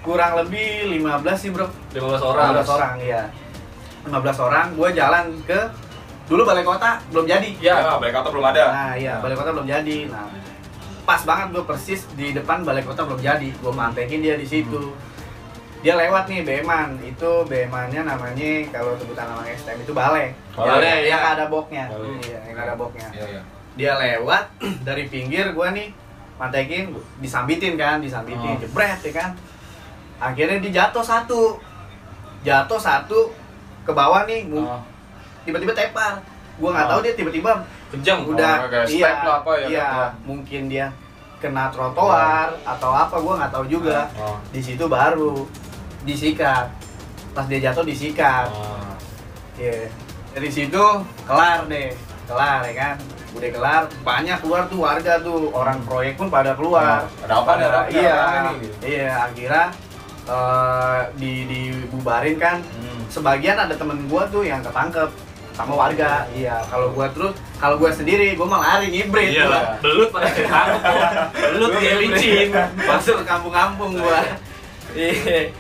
kurang 0.03 0.37
lebih 0.37 1.01
15 1.01 1.09
sih 1.39 1.49
bro. 1.49 1.65
15 1.95 2.21
orang. 2.21 2.49
15 2.53 2.69
orang 2.69 2.95
iya 3.01 3.23
15 4.05 4.47
orang 4.47 4.67
gue 4.77 4.89
jalan 4.93 5.25
ke 5.49 5.61
dulu 6.25 6.43
balai 6.45 6.65
kota 6.65 7.01
belum 7.13 7.25
jadi. 7.29 7.51
Ya. 7.61 7.75
ya 7.81 7.97
balik 8.01 8.15
kata 8.17 8.29
belum 8.33 8.47
ada. 8.49 8.65
Nah 8.73 8.93
iya 8.97 9.15
balai 9.21 9.37
kota 9.37 9.51
belum 9.53 9.69
jadi. 9.69 9.99
Nah 10.09 10.29
pas 11.05 11.21
banget 11.21 11.53
gue 11.53 11.65
persis 11.69 12.01
di 12.17 12.33
depan 12.33 12.65
balai 12.65 12.85
kota 12.85 13.05
belum 13.05 13.21
jadi. 13.21 13.49
Gue 13.61 13.73
mantekin 13.73 14.25
dia 14.25 14.37
di 14.41 14.49
situ. 14.49 14.93
Dia 15.85 16.01
lewat 16.01 16.33
nih 16.33 16.41
Beman. 16.49 16.97
Itu 17.05 17.45
Bemannya 17.45 18.09
namanya 18.09 18.53
kalau 18.73 18.97
sebutan 18.97 19.29
nama 19.29 19.45
STM 19.45 19.85
itu 19.85 19.93
balai 19.93 20.33
Balai, 20.57 21.05
yang 21.05 21.21
ya. 21.21 21.33
ada 21.37 21.45
boknya 21.53 21.93
Balai. 21.93 22.17
iya 22.25 22.41
yang 22.49 22.59
ada 22.65 22.75
boknya 22.79 23.07
iya 23.13 23.27
iya. 23.37 23.43
Dia 23.77 23.93
lewat 24.01 24.45
dari 24.89 25.05
pinggir 25.13 25.53
gua 25.53 25.77
nih 25.77 25.93
mantekin 26.41 26.93
disambitin 27.21 27.77
kan 27.77 28.01
disambitin. 28.01 28.57
Oh. 28.57 28.61
jebret 28.61 29.01
ya 29.05 29.13
kan? 29.13 29.31
Akhirnya 30.21 30.57
dia 30.65 30.73
jatuh 30.85 31.05
satu. 31.05 31.61
Jatuh 32.45 32.81
satu 32.81 33.44
ke 33.85 33.93
bawah 33.93 34.25
nih 34.25 34.49
Ah. 34.57 34.81
tiba-tiba 35.45 35.73
tepar 35.73 36.19
gua 36.57 36.71
nggak 36.73 36.87
Oh. 36.87 36.91
tahu 36.91 37.01
dia 37.03 37.15
tiba-tiba 37.15 37.51
Kejang. 37.93 38.21
udah 38.25 38.67
kayak 38.67 38.87
iya 38.89 39.11
apa 39.23 39.53
ya, 39.61 39.67
iya 39.69 39.87
kan? 39.87 40.11
mungkin 40.25 40.63
dia 40.67 40.87
kena 41.37 41.69
trotoar 41.69 42.49
atau 42.65 42.91
apa 42.91 43.17
gua 43.17 43.35
nggak 43.39 43.53
tahu 43.53 43.65
juga 43.69 44.09
Oh. 44.17 44.41
di 44.49 44.61
situ 44.61 44.85
baru 44.87 45.45
disikat 46.03 46.67
pas 47.31 47.45
dia 47.45 47.61
jatuh 47.63 47.85
disikat 47.85 48.49
Ah. 48.49 48.95
Iya. 49.55 49.87
Dari 50.35 50.51
situ 50.51 50.83
kelar 51.23 51.63
deh, 51.67 51.95
kelar 52.27 52.67
ya 52.67 52.75
kan. 52.75 52.97
Udah 53.31 53.51
kelar, 53.51 53.83
banyak 54.03 54.39
keluar 54.41 54.67
tuh 54.67 54.79
warga 54.81 55.19
tuh, 55.21 55.47
orang 55.53 55.79
proyek 55.83 56.15
pun 56.15 56.27
pada 56.27 56.55
keluar. 56.55 57.03
Oh, 57.05 57.23
ada 57.23 57.35
apa 57.37 57.51
nih, 57.53 57.65
ada 57.65 57.79
apa 57.81 57.91
iya, 57.93 58.15
apa 58.19 58.51
gitu. 58.59 58.77
iya. 58.85 59.11
Akhirnya 59.23 59.65
eh, 60.27 61.01
di 61.15 61.33
dibubarin 61.47 62.35
kan. 62.37 62.59
Hmm. 62.65 62.94
Sebagian 63.09 63.57
ada 63.57 63.73
temen 63.73 64.07
gua 64.07 64.25
tuh 64.27 64.43
yang 64.43 64.61
ketangkep 64.61 65.11
sama 65.53 65.71
warga. 65.73 66.27
Iya, 66.31 66.59
kalau 66.67 66.91
gua 66.91 67.07
terus, 67.09 67.31
kalau 67.57 67.79
gua 67.79 67.89
sendiri, 67.89 68.35
gua 68.35 68.47
malah 68.49 68.79
lari 68.79 68.91
ngibrit. 68.91 69.33
Iya 69.33 69.47
lah. 69.47 69.65
Belut 69.79 70.11
pada 70.11 70.27
ketangkep 70.29 70.81
kok. 70.81 70.99
Belut 71.55 71.71
Gua 71.71 71.81
dia 71.81 71.95
licin. 71.97 72.49
Masuk 72.81 73.15
ke 73.21 73.25
kampung-kampung 73.25 73.91
gua. 73.97 74.21
Iya. 74.93 75.51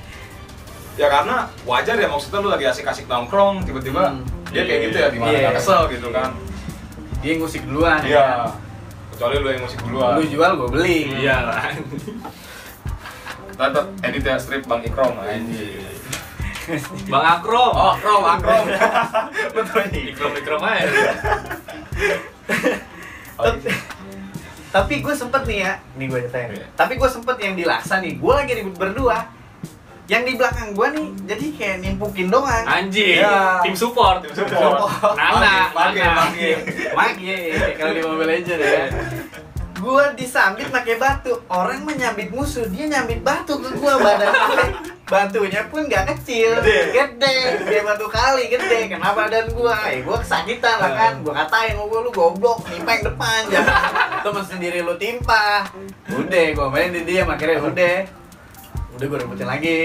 ya 0.95 1.11
karena 1.11 1.43
wajar 1.65 1.99
ya 1.99 2.07
maksudnya 2.07 2.39
lu 2.39 2.49
lagi 2.49 2.65
asik-asik 2.65 3.07
nongkrong 3.07 3.67
tiba-tiba 3.67 4.15
Hmm. 4.15 4.23
dia 4.47 4.63
kayak 4.63 4.81
gitu 4.87 4.97
ya 4.97 5.09
di 5.11 5.19
mana 5.19 5.31
Iya. 5.33 5.41
nggak 5.43 5.55
kesel 5.59 5.83
gitu 5.91 6.09
kan 6.09 6.31
Dia 7.19 7.35
ngusik 7.35 7.67
duluan. 7.67 7.99
ya 7.99 8.15
kan? 8.15 8.15
iya 8.15 8.27
kecuali 9.11 9.35
lu 9.37 9.49
yang 9.49 9.63
musik 9.63 9.81
duluan 9.83 10.13
Lu 10.15 10.23
jual, 10.25 10.51
gua 10.55 10.69
beli. 10.71 11.11
Iya 11.19 11.37
lah. 11.45 11.67
kita 11.67 13.65
tetap 13.65 13.87
edit 14.03 14.23
ya 14.23 14.37
strip 14.37 14.63
bang 14.65 14.81
Ikrom 14.85 15.19
anjir 15.19 15.83
Bang 17.07 17.25
Akrom. 17.25 17.73
oh 17.73 17.93
Akrom 17.93 18.25
Akrom 18.25 18.65
betul 19.57 19.83
nih 19.93 20.03
Ikrom 20.11 20.33
Ikrom 20.35 20.63
aja. 20.63 20.87
Oh, 23.35 23.51
Tapi, 23.51 23.67
tapi 24.71 24.95
gue 25.03 25.11
sempet 25.11 25.43
nih 25.43 25.59
ya, 25.67 25.73
nih 25.99 26.07
gue 26.07 26.21
ceritain. 26.23 26.55
Iya. 26.55 26.67
Tapi 26.79 26.95
gue 26.95 27.11
sempet 27.11 27.37
yang 27.43 27.59
di 27.59 27.67
Laksa 27.67 27.99
nih, 27.99 28.15
gue 28.15 28.31
lagi 28.33 28.53
ribut 28.55 28.79
berdua. 28.79 29.27
Yang 30.07 30.23
di 30.23 30.33
belakang 30.39 30.71
gue 30.71 30.87
nih, 30.95 31.07
jadi 31.27 31.47
kayak 31.59 31.77
nimpukin 31.83 32.31
doang. 32.31 32.63
Anjing. 32.63 33.19
Iya. 33.19 33.59
Tim 33.67 33.75
support. 33.75 34.23
Tim 34.23 34.39
support. 34.39 34.87
Nana. 35.19 35.75
Mage, 35.75 35.99
Nana. 35.99 36.15
mage. 36.31 36.51
Magi, 36.95 37.35
kalau 37.75 37.91
di 37.91 38.03
Mobile 38.07 38.31
Legends 38.39 38.63
ya. 38.63 38.87
Gue 39.85 40.05
disambit 40.17 40.73
pakai 40.73 40.97
batu, 40.97 41.37
orang 41.53 41.85
menyambit 41.85 42.33
musuh, 42.33 42.65
dia 42.73 42.89
nyambit 42.89 43.21
batu 43.21 43.61
ke 43.61 43.69
gue 43.77 43.95
badan 44.01 44.33
gue. 44.33 44.65
Batunya 45.05 45.69
pun 45.69 45.85
gak 45.85 46.09
kecil, 46.17 46.57
Gede. 46.65 46.97
gede, 46.97 47.37
gede 47.61 47.79
batu 47.85 48.09
kali, 48.09 48.49
gede. 48.49 48.89
Kenapa 48.89 49.29
badan 49.29 49.53
gue? 49.53 49.77
Eh, 49.93 50.01
gue 50.01 50.17
kesakitan 50.17 50.81
lah 50.81 50.93
kan. 50.97 51.13
Gue 51.21 51.37
katain, 51.37 51.77
gue 51.77 52.01
lu 52.01 52.09
goblok, 52.09 52.65
nimpeng 52.73 53.05
depan, 53.05 53.45
jangan 53.53 54.25
temen 54.25 54.45
sendiri 54.49 54.81
lu 54.81 54.97
timpa. 54.97 55.69
Udah, 56.09 56.47
gue 56.57 56.67
main 56.73 56.89
di 56.89 57.05
dia, 57.05 57.29
akhirnya 57.29 57.61
udah. 57.61 57.97
Udah 58.97 59.05
gue 59.05 59.19
rebutin 59.21 59.45
lagi. 59.45 59.81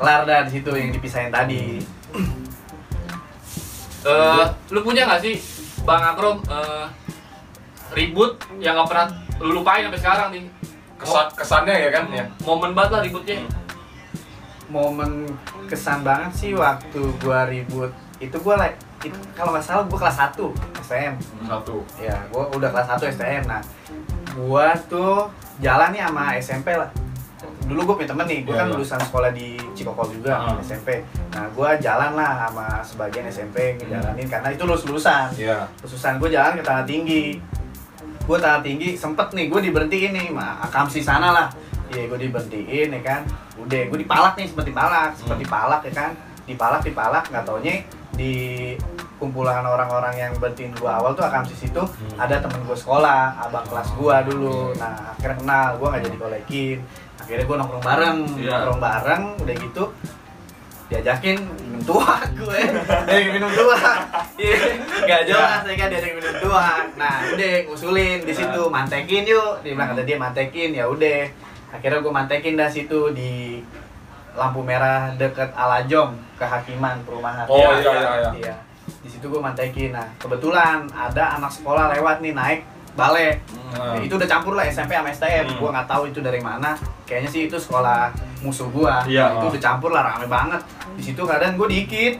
Kelar 0.00 0.24
dah 0.24 0.48
di 0.48 0.50
situ 0.56 0.70
yang 0.72 0.88
dipisahin 0.88 1.28
tadi. 1.28 1.84
Eh, 4.08 4.44
lu 4.72 4.80
punya 4.80 5.04
nggak 5.04 5.20
sih 5.20 5.36
Bang 5.82 6.00
Akrom 6.00 6.38
eh, 6.46 6.86
ribut 7.90 8.32
yang 8.58 8.74
nggak 8.74 8.88
pernah 8.88 9.06
lu 9.38 9.50
lupain 9.56 9.82
sampai 9.82 10.00
sekarang 10.00 10.28
nih? 10.30 10.44
kesan 10.98 11.26
kesannya 11.30 11.74
ya 11.78 11.90
kan 11.90 12.04
ya? 12.10 12.24
Momen 12.42 12.74
banget 12.74 12.90
lah 12.90 13.02
ributnya. 13.02 13.38
momen 14.68 15.24
kesan 15.64 16.04
banget 16.04 16.32
sih 16.34 16.52
waktu 16.52 17.00
gua 17.18 17.46
ribut. 17.46 17.88
Itu 18.18 18.36
gua 18.38 18.58
like 18.58 18.76
itu 19.00 19.14
kalau 19.32 19.54
nggak 19.54 19.62
salah 19.62 19.86
gua 19.86 19.98
kelas 19.98 20.18
1 20.34 20.52
STM 20.82 21.14
satu. 21.42 21.76
Ya 21.96 22.18
gua 22.28 22.50
udah 22.50 22.68
kelas 22.68 22.86
1 22.92 23.14
STM 23.14 23.42
nah 23.46 23.62
gua 24.34 24.76
tuh 24.86 25.30
jalan 25.58 25.88
nih 25.90 26.02
sama 26.02 26.24
SMP 26.36 26.74
lah. 26.74 26.90
Dulu 27.68 27.84
gue 27.84 28.00
punya 28.00 28.10
temen 28.10 28.24
nih 28.24 28.40
gue 28.42 28.50
Iya, 28.50 28.58
kan 28.58 28.66
iya. 28.66 28.74
lulusan 28.74 28.98
sekolah 28.98 29.30
di 29.30 29.48
Cikokol 29.70 30.08
juga 30.10 30.32
Ah. 30.34 30.56
SMP 30.58 31.04
nah 31.28 31.44
gue 31.46 31.68
jalan 31.78 32.16
lah 32.16 32.32
sama 32.42 32.66
sebagian 32.80 33.28
SMP 33.28 33.76
ngejalanin 33.76 34.24
karena 34.24 34.48
itu 34.48 34.64
lulus 34.64 34.88
lulusan 34.88 35.28
Iya. 35.36 35.68
lulusan 35.78 36.16
gue 36.16 36.32
jalan 36.32 36.56
ke 36.56 36.64
tanah 36.64 36.82
tinggi 36.82 37.36
gue 38.28 38.36
tanah 38.36 38.60
tinggi 38.60 38.92
sempet 38.92 39.32
nih 39.32 39.48
gue 39.48 39.60
diberhentiin 39.62 40.12
nih 40.12 40.26
ma 40.28 40.60
akamsi 40.62 41.00
sana 41.00 41.32
lah. 41.32 41.46
Iya 41.88 42.04
gue 42.06 42.18
diberhentiin 42.20 42.92
ya 42.92 43.00
kan. 43.00 43.20
Udah 43.56 43.88
gue 43.88 43.98
dipalak 43.98 44.36
nih 44.36 44.46
sempet 44.46 44.68
dipalak 44.68 45.16
sempet 45.16 45.34
Hmm. 45.34 45.42
dipalak 45.42 45.80
ya 45.82 45.92
kan. 45.96 46.10
Dipalak 46.44 46.80
dipalak 46.82 47.24
nggak 47.26 47.42
taunya 47.42 47.74
di 48.10 48.32
kumpulan 49.16 49.60
orang-orang 49.60 50.14
yang 50.14 50.32
berhentiin 50.36 50.70
gue 50.72 50.86
awal 50.86 51.10
tuh 51.10 51.24
akamsi 51.24 51.56
situ 51.56 51.80
Hmm. 51.80 52.16
ada 52.16 52.38
temen 52.38 52.60
gue 52.62 52.76
sekolah 52.76 53.34
abang 53.40 53.64
kelas 53.64 53.88
gue 53.90 54.16
dulu. 54.28 54.76
nah 54.76 54.94
akhirnya 55.10 55.36
kenal 55.38 55.66
gue 55.74 55.86
nggak 55.88 56.02
jadi 56.04 56.16
kolekin 56.18 56.78
akhirnya 57.18 57.44
gue 57.44 57.56
nongkrong 57.56 57.82
bareng 57.82 58.18
Iya. 58.36 58.50
nongkrong 58.54 58.80
bareng 58.80 59.22
udah 59.38 59.54
gitu 59.58 59.84
diajakin 60.88 61.36
minum 61.44 61.82
tua 61.84 62.16
gue. 62.32 62.60
Diajakin 63.06 63.32
minum 63.36 63.50
tua. 63.52 63.78
Iya. 64.40 64.58
Nggak 65.04 65.22
jelas 65.28 65.60
ya 65.64 65.74
kan 65.76 65.88
diajakin 65.92 66.16
minum 66.16 66.36
tua. 66.40 66.68
Nah 66.96 67.14
udah 67.32 67.54
ngusulin 67.68 68.18
di 68.24 68.32
situ 68.32 68.62
mantekin 68.72 69.22
yuk. 69.28 69.60
Dia 69.60 69.72
bilang 69.76 69.88
kata 69.92 70.02
dia 70.08 70.16
mantekin. 70.16 70.70
Ya 70.72 70.84
udah. 70.88 71.28
Akhirnya 71.68 72.00
gue 72.00 72.12
mantekin 72.12 72.56
dah 72.56 72.68
situ 72.72 73.12
di 73.12 73.60
lampu 74.32 74.64
merah 74.64 75.12
deket 75.18 75.52
Alajom 75.52 76.16
kehakiman 76.40 77.04
perumahan. 77.04 77.44
Oh, 77.44 77.58
iya, 77.58 77.84
iya, 77.84 77.92
iya. 77.92 78.30
iya. 78.40 78.56
Di 79.04 79.08
situ 79.12 79.28
gue 79.28 79.40
mantekin. 79.40 79.92
Nah 79.92 80.08
kebetulan 80.16 80.88
ada 80.96 81.36
anak 81.36 81.52
sekolah 81.52 81.92
lewat 81.92 82.24
nih 82.24 82.32
naik 82.32 82.60
balik 82.98 83.38
Hmm. 83.68 84.00
itu 84.00 84.16
udah 84.16 84.24
campur 84.24 84.56
lah 84.56 84.64
SMP 84.64 84.96
sama 84.96 85.12
STM 85.12 85.44
Hmm. 85.44 85.58
gua 85.60 85.70
nggak 85.76 85.86
tahu 85.86 86.02
itu 86.08 86.18
dari 86.18 86.40
mana. 86.40 86.72
Kayaknya 87.04 87.28
sih 87.28 87.42
itu 87.46 87.54
sekolah 87.54 88.10
musuh 88.40 88.64
gua. 88.68 89.04
Iya. 89.04 89.38
itu 89.38 89.54
udah 89.54 89.60
campur 89.62 89.92
lah 89.92 90.02
rame 90.02 90.24
banget. 90.26 90.56
Di 90.96 91.02
situ 91.04 91.20
keadaan 91.20 91.54
gua 91.54 91.68
dikit. 91.68 92.16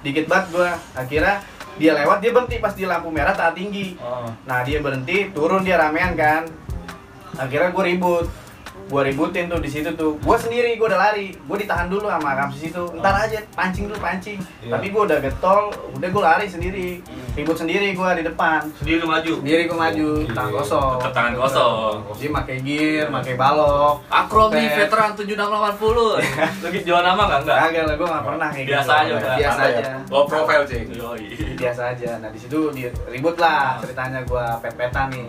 Dikit 0.00 0.24
banget 0.24 0.46
gua. 0.50 0.72
Akhirnya 0.96 1.36
dia 1.76 1.92
lewat 1.92 2.24
dia 2.24 2.32
berhenti 2.32 2.56
pas 2.58 2.72
di 2.72 2.88
lampu 2.88 3.12
merah 3.12 3.36
tak 3.36 3.52
tinggi. 3.52 4.00
Oh. 4.00 4.24
nah 4.48 4.64
dia 4.64 4.80
berhenti 4.80 5.30
turun 5.30 5.60
dia 5.62 5.76
ramean 5.76 6.16
kan. 6.16 6.48
Akhirnya 7.36 7.68
gua 7.70 7.84
ribut 7.84 8.26
gua 8.86 9.02
ributin 9.02 9.46
tuh 9.46 9.58
di 9.58 9.66
situ 9.66 9.90
tuh 9.92 10.14
gua 10.18 10.34
sendiri 10.34 10.74
gua 10.74 10.86
udah 10.88 11.00
lari 11.02 11.34
gua 11.42 11.56
ditahan 11.56 11.86
dulu 11.86 12.06
sama 12.06 12.30
kampus 12.36 12.60
itu 12.64 12.82
ntar 12.96 13.14
aja 13.20 13.38
pancing 13.50 13.84
dulu 13.86 13.98
pancing 13.98 14.38
Iya. 14.58 14.72
tapi 14.72 14.86
gua 14.88 15.02
udah 15.04 15.18
getol 15.18 15.60
udah 15.92 16.08
gua 16.08 16.22
lari 16.28 16.46
sendiri 16.46 17.02
ribut 17.32 17.54
sendiri 17.54 17.92
gua 17.92 18.12
di 18.12 18.22
depan 18.22 18.62
Sendiri 18.74 18.96
lu 18.98 19.06
maju. 19.06 19.32
sendiri 19.36 19.62
gua 19.64 19.78
maju 19.82 20.06
Oke. 20.18 20.32
tangan 20.32 20.52
kosong 20.52 20.94
Tetap 20.96 21.12
tangan 21.12 21.34
kosong. 21.36 21.92
dia 22.16 22.30
pakai 22.32 22.56
gear, 22.58 23.06
pakai 23.10 23.34
balok. 23.34 23.94
Akrom 24.08 24.50
nih 24.50 24.66
veteran 24.68 25.10
7680. 25.12 26.22
Lu 26.56 26.66
gitu 26.70 26.84
jual 26.86 27.02
nama 27.02 27.22
enggak 27.22 27.40
enggak? 27.42 27.56
Kagak 27.58 27.84
lah, 27.84 27.94
gue 27.94 28.08
gak 28.08 28.24
pernah 28.24 28.48
kayak 28.48 28.66
Biasa 28.66 28.80
gitu. 28.86 28.96
aja 28.96 29.12
udah. 29.12 29.34
Biasa 29.36 29.60
aja. 29.62 29.82
Low 30.06 30.24
profile 30.24 30.64
sih. 30.64 30.80
Biasa 31.54 31.82
aja. 31.88 32.10
Nah 32.16 32.30
di 32.30 32.38
situ 32.38 32.58
di 32.70 32.82
ribut 33.06 33.36
lah 33.36 33.76
ceritanya 33.78 34.20
gue 34.22 34.44
pet-petan 34.60 35.06
nih. 35.10 35.28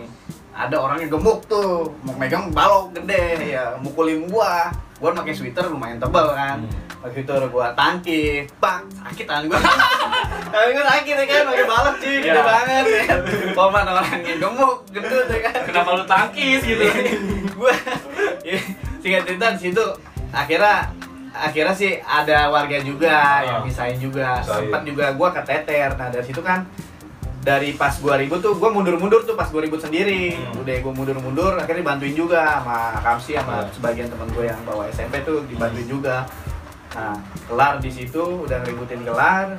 Ada 0.58 0.74
orangnya 0.74 1.06
gemuk 1.06 1.46
tuh, 1.46 1.86
mau 2.02 2.12
megang 2.12 2.50
balok 2.50 2.90
gede, 2.92 3.54
ya 3.54 3.78
mukulin 3.78 4.26
gua. 4.26 4.66
Gua 4.98 5.14
pakai 5.14 5.30
sweater 5.30 5.70
lumayan 5.70 5.96
tebal 5.96 6.34
kan. 6.34 6.58
Hmm. 6.58 6.98
Pakai 6.98 7.22
sweater 7.22 7.46
gua 7.46 7.70
tangkis, 7.72 8.50
pak 8.58 8.82
sakit 8.90 9.24
tangan 9.24 9.44
gua. 9.46 9.58
Tangan 10.50 10.68
gua 10.72 10.84
sakit 10.88 11.14
ya 11.14 11.24
kan, 11.24 11.42
pakai 11.46 11.64
balok 11.64 11.94
cuy, 11.96 12.16
gede 12.18 12.30
Iya. 12.32 12.42
banget 12.42 12.84
ya. 12.84 13.04
Paman 13.54 13.86
orangnya 13.86 14.34
gemuk, 14.36 14.76
gendut 14.90 15.26
ya 15.28 15.38
kan. 15.44 15.60
Kenapa 15.62 15.90
lu 15.94 16.04
tangkis 16.04 16.60
gitu? 16.64 16.84
gue 17.58 17.74
singkat 18.98 19.22
cerita 19.24 19.46
di 19.52 19.60
situ 19.60 19.84
akhirnya 20.30 20.86
akhirnya 21.30 21.70
sih 21.72 21.98
ada 21.98 22.46
warga 22.48 22.78
juga 22.78 23.42
yang 23.42 23.60
Ah. 23.60 23.64
misain 23.64 23.94
juga 23.94 24.38
sempat 24.38 24.82
juga 24.82 25.10
gue 25.10 25.28
keteter 25.32 25.90
nah 25.92 26.06
dari 26.06 26.22
situ 26.22 26.38
kan 26.38 26.62
dari 27.48 27.72
pas 27.72 27.88
gue 27.90 28.14
ribut 28.18 28.36
tuh 28.38 28.52
gue 28.52 28.68
mundur-mundur 28.68 29.24
tuh 29.24 29.32
pas 29.32 29.48
gue 29.48 29.56
ribut 29.58 29.80
sendiri. 29.80 30.36
Hmm. 30.36 30.60
udah 30.60 30.76
gue 30.76 30.92
mundur-mundur 30.92 31.56
akhirnya 31.56 31.80
dibantuin 31.80 32.12
juga 32.12 32.60
sama 32.60 32.78
Kamsi 33.00 33.32
sama 33.34 33.64
Hmm. 33.64 33.72
sebagian 33.72 34.08
teman 34.08 34.28
gue 34.28 34.44
yang 34.44 34.60
bawa 34.62 34.84
SMP 34.86 35.24
tuh 35.24 35.40
dibantuin 35.48 35.88
juga. 35.88 36.28
Nah 36.92 37.16
kelar 37.48 37.80
di 37.80 37.88
situ 37.88 38.20
udah 38.44 38.60
ngeributin 38.60 39.00
kelar. 39.00 39.56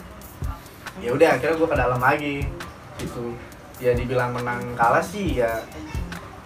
Ya 1.00 1.10
udah 1.10 1.30
akhirnya 1.34 1.56
gue 1.56 1.68
ke 1.68 1.78
dalam 1.78 1.98
lagi. 2.00 2.38
Gitu. 2.98 3.26
Ya 3.80 3.96
dibilang 3.96 4.36
menang 4.36 4.62
kalah 4.76 5.02
sih 5.02 5.40
ya 5.40 5.50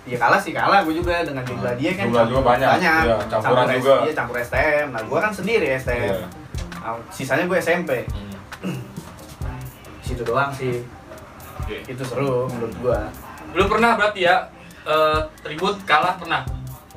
ya 0.04 0.16
kalah 0.16 0.36
sih 0.38 0.52
kalah 0.52 0.80
gue 0.82 0.96
juga 0.96 1.24
dengan 1.24 1.44
jumlah 1.44 1.76
dia 1.76 1.92
kan. 1.94 2.08
Jumlah 2.08 2.26
juga 2.26 2.42
banyak. 2.46 2.70
banyak. 2.70 3.02
Iya, 3.04 3.16
campuran 3.26 3.66
campur 3.66 3.76
juga. 3.76 3.96
Iya, 4.00 4.14
campur 4.16 4.36
STM 4.40 4.86
nah 4.92 5.02
gue 5.02 5.20
kan 5.20 5.32
sendiri 5.34 5.68
STM 5.74 6.08
Iya. 6.08 6.28
Nah, 6.80 6.96
sisanya 7.10 7.44
gue 7.44 7.58
SMP 7.58 7.90
Hmm. 8.60 8.80
situ 10.00 10.24
doang 10.24 10.52
sih 10.52 10.84
Oke. 11.76 11.90
itu 11.90 12.04
seru 12.04 12.46
menurut 12.48 12.76
gue 12.78 13.00
Lu 13.54 13.64
pernah 13.66 13.94
berarti 13.94 14.20
ya 14.24 14.36
eh, 14.84 15.20
ribut 15.44 15.78
kalah 15.84 16.16
pernah? 16.16 16.42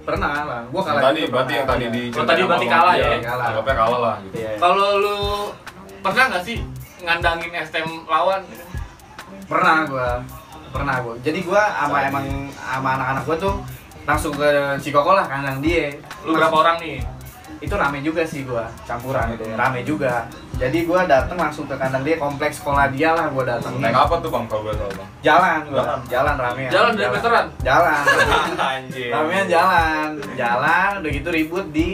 pernah 0.03 0.47
lah 0.47 0.61
gue 0.63 0.77
Yang 0.77 0.87
kalah 0.87 1.03
tadi 1.03 1.19
juga 1.19 1.33
berarti 1.33 1.53
yang 1.53 1.67
tadi 1.67 1.85
di 1.91 2.03
Oh, 2.13 2.23
tadi 2.23 2.41
berarti 2.45 2.67
kalah 2.67 2.95
ya? 2.95 3.09
Kalah. 3.19 3.47
Anggapnya 3.51 3.75
kalah 3.75 3.99
lah 3.99 4.17
gitu. 4.23 4.35
Iya. 4.39 4.51
Kalau 4.57 4.89
lu 4.97 5.17
pernah 5.99 6.25
nggak 6.31 6.43
sih 6.45 6.57
ngandangin 7.03 7.51
STM 7.59 7.91
lawan? 8.07 8.43
pernah 9.47 9.87
gue 9.87 10.09
pernah 10.71 10.97
gue 11.01 11.15
jadi 11.23 11.39
gue 11.41 11.63
sama 11.63 11.99
emang 12.05 12.27
sama 12.53 12.89
anak-anak 12.95 13.23
gue 13.25 13.37
tuh 13.39 13.55
langsung 14.03 14.35
ke 14.35 14.51
Cikoko 14.79 15.15
lah 15.15 15.27
kandang 15.27 15.59
dia 15.59 15.95
Lu 16.23 16.35
berapa 16.35 16.51
orang 16.53 16.77
nih? 16.79 16.99
Itu 17.59 17.73
rame 17.73 17.99
juga 18.01 18.23
sih 18.23 18.43
gua 18.43 18.69
campuran 18.83 19.33
gitu 19.33 19.45
ya, 19.45 19.57
rame 19.57 19.81
juga 19.81 20.29
jadi 20.55 20.79
gua 20.83 21.05
dateng 21.05 21.37
langsung 21.37 21.65
ke 21.65 21.75
kandang 21.75 22.01
dia 22.01 22.17
kompleks 22.17 22.59
sekolah 22.59 22.89
dia 22.89 23.11
lah 23.11 23.29
gua 23.29 23.45
dateng 23.47 23.77
Naik 23.77 23.93
apa 23.95 24.15
tuh 24.19 24.29
bang 24.29 24.45
kalau 24.45 24.63
boleh 24.63 24.77
tahu 24.77 24.91
bang? 24.93 25.09
jalan 25.21 25.59
gua 25.65 25.77
Jalan. 25.79 25.99
jalan 26.07 26.35
rame 26.37 26.63
Jalan 26.69 26.93
dari 26.93 27.11
veteran? 27.11 27.47
jalan 27.61 28.03
Anjir. 28.71 29.09
ramean 29.09 29.47
jalan 29.47 30.09
jalan 30.35 30.91
udah 30.99 31.11
gitu 31.11 31.29
ribut 31.31 31.67
di 31.71 31.89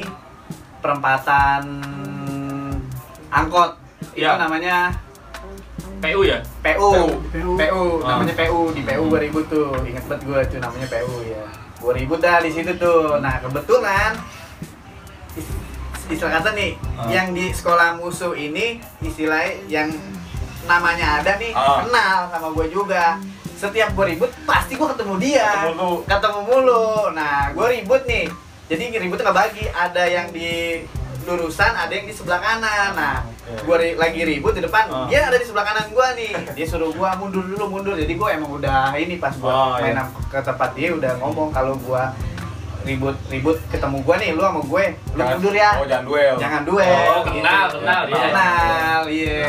perempatan 0.78 1.62
angkot 3.28 3.70
itu 4.12 4.20
Ya. 4.20 4.36
namanya 4.36 4.92
PU 5.98 6.20
ya? 6.22 6.42
PU 6.60 6.90
PU. 7.30 7.54
PU, 7.54 7.82
Ah. 8.02 8.18
namanya 8.18 8.34
PU 8.34 8.74
di 8.74 8.82
PU 8.82 9.02
gua 9.06 9.20
ribut 9.20 9.46
tuh 9.46 9.70
inget 9.82 10.02
banget 10.04 10.22
gua 10.26 10.40
tuh 10.42 10.58
namanya 10.58 10.86
PU 10.90 11.16
ya 11.22 11.42
gua 11.78 11.92
ribut 11.94 12.18
dah 12.18 12.38
di 12.38 12.50
situ 12.50 12.74
tuh 12.76 13.16
nah 13.18 13.38
kebetulan 13.38 14.18
istilah 16.04 16.32
kata 16.34 16.50
nih 16.52 16.72
Ah. 16.94 17.08
yang 17.08 17.30
di 17.30 17.48
sekolah 17.48 17.96
musuh 17.96 18.32
ini 18.32 18.66
istilahnya 19.00 19.52
yang 19.66 19.88
namanya 20.62 21.18
ada 21.18 21.36
nih 21.36 21.50
Ah. 21.50 21.82
kenal 21.82 22.16
sama 22.28 22.48
gua 22.50 22.66
juga 22.66 23.16
setiap 23.54 23.92
gua 23.92 24.06
ribut 24.06 24.28
pasti 24.42 24.74
gua 24.74 24.92
ketemu 24.92 25.14
dia 25.18 25.48
Ketemu 25.64 25.78
lu. 25.78 25.90
ketemu 26.04 26.40
mulu 26.42 26.86
nah 27.10 27.48
gua 27.50 27.66
ribut 27.68 28.02
nih 28.04 28.26
jadi 28.66 28.82
ributnya 28.98 29.24
ngebagi 29.24 29.64
ada 29.68 30.02
yang 30.04 30.28
di 30.28 30.82
lurusan 31.22 31.70
ada 31.72 31.88
yang 31.88 32.02
di 32.02 32.10
sebelah 32.10 32.40
kanan 32.40 32.92
nah 32.92 33.22
gua 33.62 33.78
ri- 33.78 33.94
lagi 33.94 34.20
ribut 34.22 34.52
di 34.52 34.60
depan 34.60 34.84
Ah. 34.86 35.06
dia 35.06 35.24
ada 35.24 35.38
di 35.38 35.46
sebelah 35.46 35.64
kanan 35.64 35.86
gua 35.88 36.12
nih 36.12 36.34
dia 36.52 36.66
suruh 36.66 36.90
gua 36.90 37.14
mundur 37.14 37.40
dulu 37.42 37.70
mundur 37.70 37.94
jadi 37.94 38.12
gua 38.12 38.28
emang 38.32 38.52
udah 38.52 38.92
ini 38.92 39.16
pas 39.16 39.32
gua 39.34 39.48
Oh, 39.48 39.68
main 39.76 39.94
iya. 39.94 40.04
ke 40.28 40.38
tempat 40.40 40.70
dia 40.74 40.90
udah 40.90 41.16
ngomong 41.16 41.48
kalau 41.48 41.78
gua 41.78 42.10
ribut 42.82 43.16
ribut 43.30 43.56
ketemu 43.70 43.96
gua 44.02 44.14
nih 44.18 44.30
lu 44.34 44.42
sama 44.42 44.60
gue. 44.62 44.84
Lu 45.14 45.22
mundur 45.22 45.54
ya. 45.54 45.70
Oh 45.78 45.86
jangan 45.86 46.04
duel. 46.06 46.34
jangan 46.38 46.62
duel. 46.66 46.86
Oh, 46.86 47.22
kenal, 47.22 47.66
gitu. 47.68 47.78
kenal, 47.78 48.02
iya. 48.06 48.22
kenal 48.26 49.00
iya. 49.08 49.42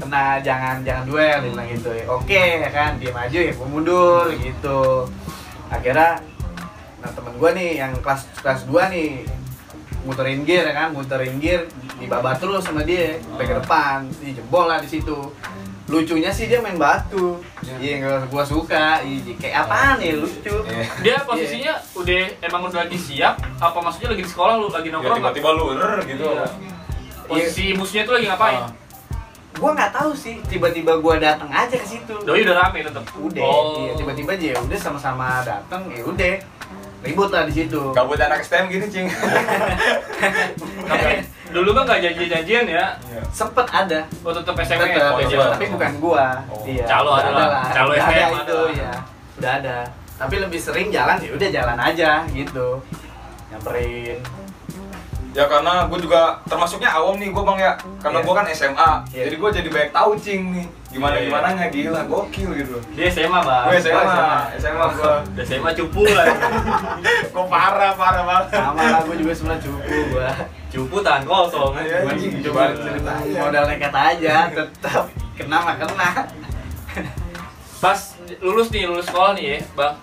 Kenal 0.00 0.34
jangan 0.40 0.76
jangan 0.82 1.04
duel 1.06 1.36
dia 1.42 1.50
bilang 1.52 1.68
gitu. 1.68 1.90
Oke 2.08 2.44
ya 2.62 2.70
kan 2.72 2.90
dia 2.98 3.10
maju 3.14 3.38
ya 3.38 3.52
gua 3.54 3.68
mundur 3.68 4.24
gitu. 4.38 4.80
Akhirnya 5.70 6.10
nah 7.00 7.10
temen 7.16 7.34
gua 7.40 7.50
nih 7.56 7.70
yang 7.80 7.92
kelas 8.04 8.28
kelas 8.44 8.68
2 8.68 8.92
nih 8.92 9.24
muterin 10.04 10.44
gear 10.48 10.64
ya 10.64 10.74
kan 10.76 10.88
muterin 10.96 11.36
gear 11.40 11.68
dibabat 12.00 12.40
terus 12.40 12.64
sama 12.64 12.80
dia 12.84 13.20
sampai 13.20 13.44
ke 13.44 13.54
depan 13.60 13.98
Ih, 14.24 14.32
jebol 14.32 14.64
lah 14.64 14.80
di 14.80 14.88
situ 14.88 15.32
lucunya 15.90 16.30
sih 16.30 16.46
dia 16.46 16.56
main 16.56 16.76
batu 16.76 17.36
iya 17.76 17.98
nggak 17.98 18.26
gua 18.26 18.42
suka 18.42 18.98
Ih, 19.02 19.20
kayak 19.34 19.60
apaan 19.60 19.98
ya 19.98 20.14
lucu 20.14 20.54
Iya. 20.62 20.82
Dia 21.02 21.14
posisinya 21.20 21.72
udah 21.92 22.20
emang 22.40 22.60
udah 22.64 22.80
lagi 22.80 22.94
siap? 22.94 23.36
Apa 23.58 23.76
maksudnya 23.76 24.08
lagi 24.08 24.22
di 24.22 24.28
sekolah 24.28 24.54
lu 24.56 24.66
lagi 24.68 24.86
Ya, 24.86 24.92
nongkrong? 24.92 25.16
tiba-tiba 25.18 25.48
lu 25.50 25.62
er 25.74 25.98
gitu. 26.04 26.24
Iya. 26.24 26.44
Posisi 27.26 27.72
musuhnya 27.72 28.02
tuh 28.04 28.12
lagi 28.14 28.26
ngapain? 28.26 28.60
Ah. 28.60 28.70
gua 29.52 29.68
nggak 29.72 29.90
tahu 29.92 30.10
sih 30.14 30.36
tiba-tiba 30.46 30.96
gua 30.96 31.18
datang 31.18 31.48
aja 31.48 31.72
ke 31.72 31.84
situ 31.84 32.12
Doi 32.22 32.40
udah 32.40 32.54
rame 32.60 32.80
tetep. 32.80 33.02
udah 33.12 33.40
Oh. 33.42 33.82
iya, 33.82 33.90
tiba-tiba 33.92 34.30
aja 34.32 34.46
ya 34.46 34.56
udah 34.58 34.78
sama-sama 34.78 35.26
datang 35.42 35.84
ya 35.90 36.00
udah 36.00 36.32
ribut 37.00 37.28
lah 37.28 37.42
di 37.44 37.52
situ 37.54 37.80
Gabut 37.90 38.16
anak 38.16 38.40
STM 38.40 38.68
gini 38.68 38.86
cing. 38.86 39.06
Dulu 41.50 41.70
kan 41.72 41.82
nggak 41.84 42.00
janji-janjian 42.02 42.64
ya. 42.64 42.84
Iya. 43.02 43.22
sempet 43.30 43.66
ada 43.66 44.00
Oh 44.20 44.30
tetep 44.30 44.54
SMA. 44.60 44.86
Tetep, 44.88 45.14
oh, 45.36 45.48
tapi 45.50 45.66
bukan 45.68 45.92
gua 45.98 46.26
Oh. 46.46 46.62
iya 46.62 46.82
Calo 46.84 47.14
ada 47.14 47.30
lah. 47.30 47.64
Calo 47.70 47.92
SMA 47.92 48.14
ada 48.16 48.40
itu 48.40 48.58
ya 48.76 48.92
udah 49.36 49.52
ada 49.56 49.76
tapi 50.14 50.36
lebih 50.36 50.60
sering 50.60 50.92
jalan 50.92 51.16
ya 51.16 51.32
udah 51.32 51.48
jalan 51.48 51.76
aja 51.80 52.10
gitu 52.28 52.76
nyamperin 53.48 54.20
Ya 55.30 55.46
karena 55.46 55.86
gue 55.86 55.98
juga 56.02 56.42
termasuknya 56.42 56.90
awam 56.90 57.14
nih 57.14 57.30
gue 57.30 57.38
bang 57.38 57.58
ya 57.60 57.72
Karena 58.02 58.18
Iya. 58.18 58.26
gue 58.26 58.34
kan 58.34 58.46
SMA 58.50 58.90
Iya. 59.08 59.22
Jadi 59.30 59.36
gue 59.38 59.50
jadi 59.54 59.68
banyak 59.70 59.90
tahu 59.94 60.10
cing 60.18 60.42
nih 60.50 60.66
Gimana 60.90 61.14
Iya. 61.14 61.30
gimana 61.30 61.46
gila 61.70 62.00
gokil 62.04 62.50
gitu 62.52 62.76
Dia 62.92 63.06
SMA, 63.08 63.38
Bang. 63.38 63.64
Gue 63.64 63.78
SMA, 63.78 64.02
SMA. 64.02 64.30
SMA 64.58 64.86
gue 64.90 65.14
Udah 65.30 65.44
SMA 65.46 65.70
cupu 65.72 66.02
lah. 66.04 66.26
Gue 67.32 67.44
parah, 67.46 67.92
parah 67.94 68.22
banget 68.26 68.46
sama 68.52 68.82
lah 68.82 69.00
gue 69.06 69.16
juga 69.16 69.32
sebelah 69.32 69.58
cupu 69.62 69.96
gua 70.10 70.30
cupu 70.70 70.96
tangan 71.00 71.22
kosong. 71.24 71.72
Iya, 71.76 71.98
cuma 72.00 72.12
gimana 72.40 72.72
ceritanya? 72.72 73.38
modal 73.40 73.64
nekat 73.66 73.92
aja 73.92 74.34
tetap 74.48 75.04
kena 75.34 75.56
mah 75.58 75.74
kena 75.76 76.08
Pas 77.78 77.96
lulus 78.38 78.68
nih, 78.68 78.84
lulus 78.84 79.04
sekolah 79.04 79.32
nih 79.32 79.44
ya, 79.46 79.58
Bang. 79.72 79.96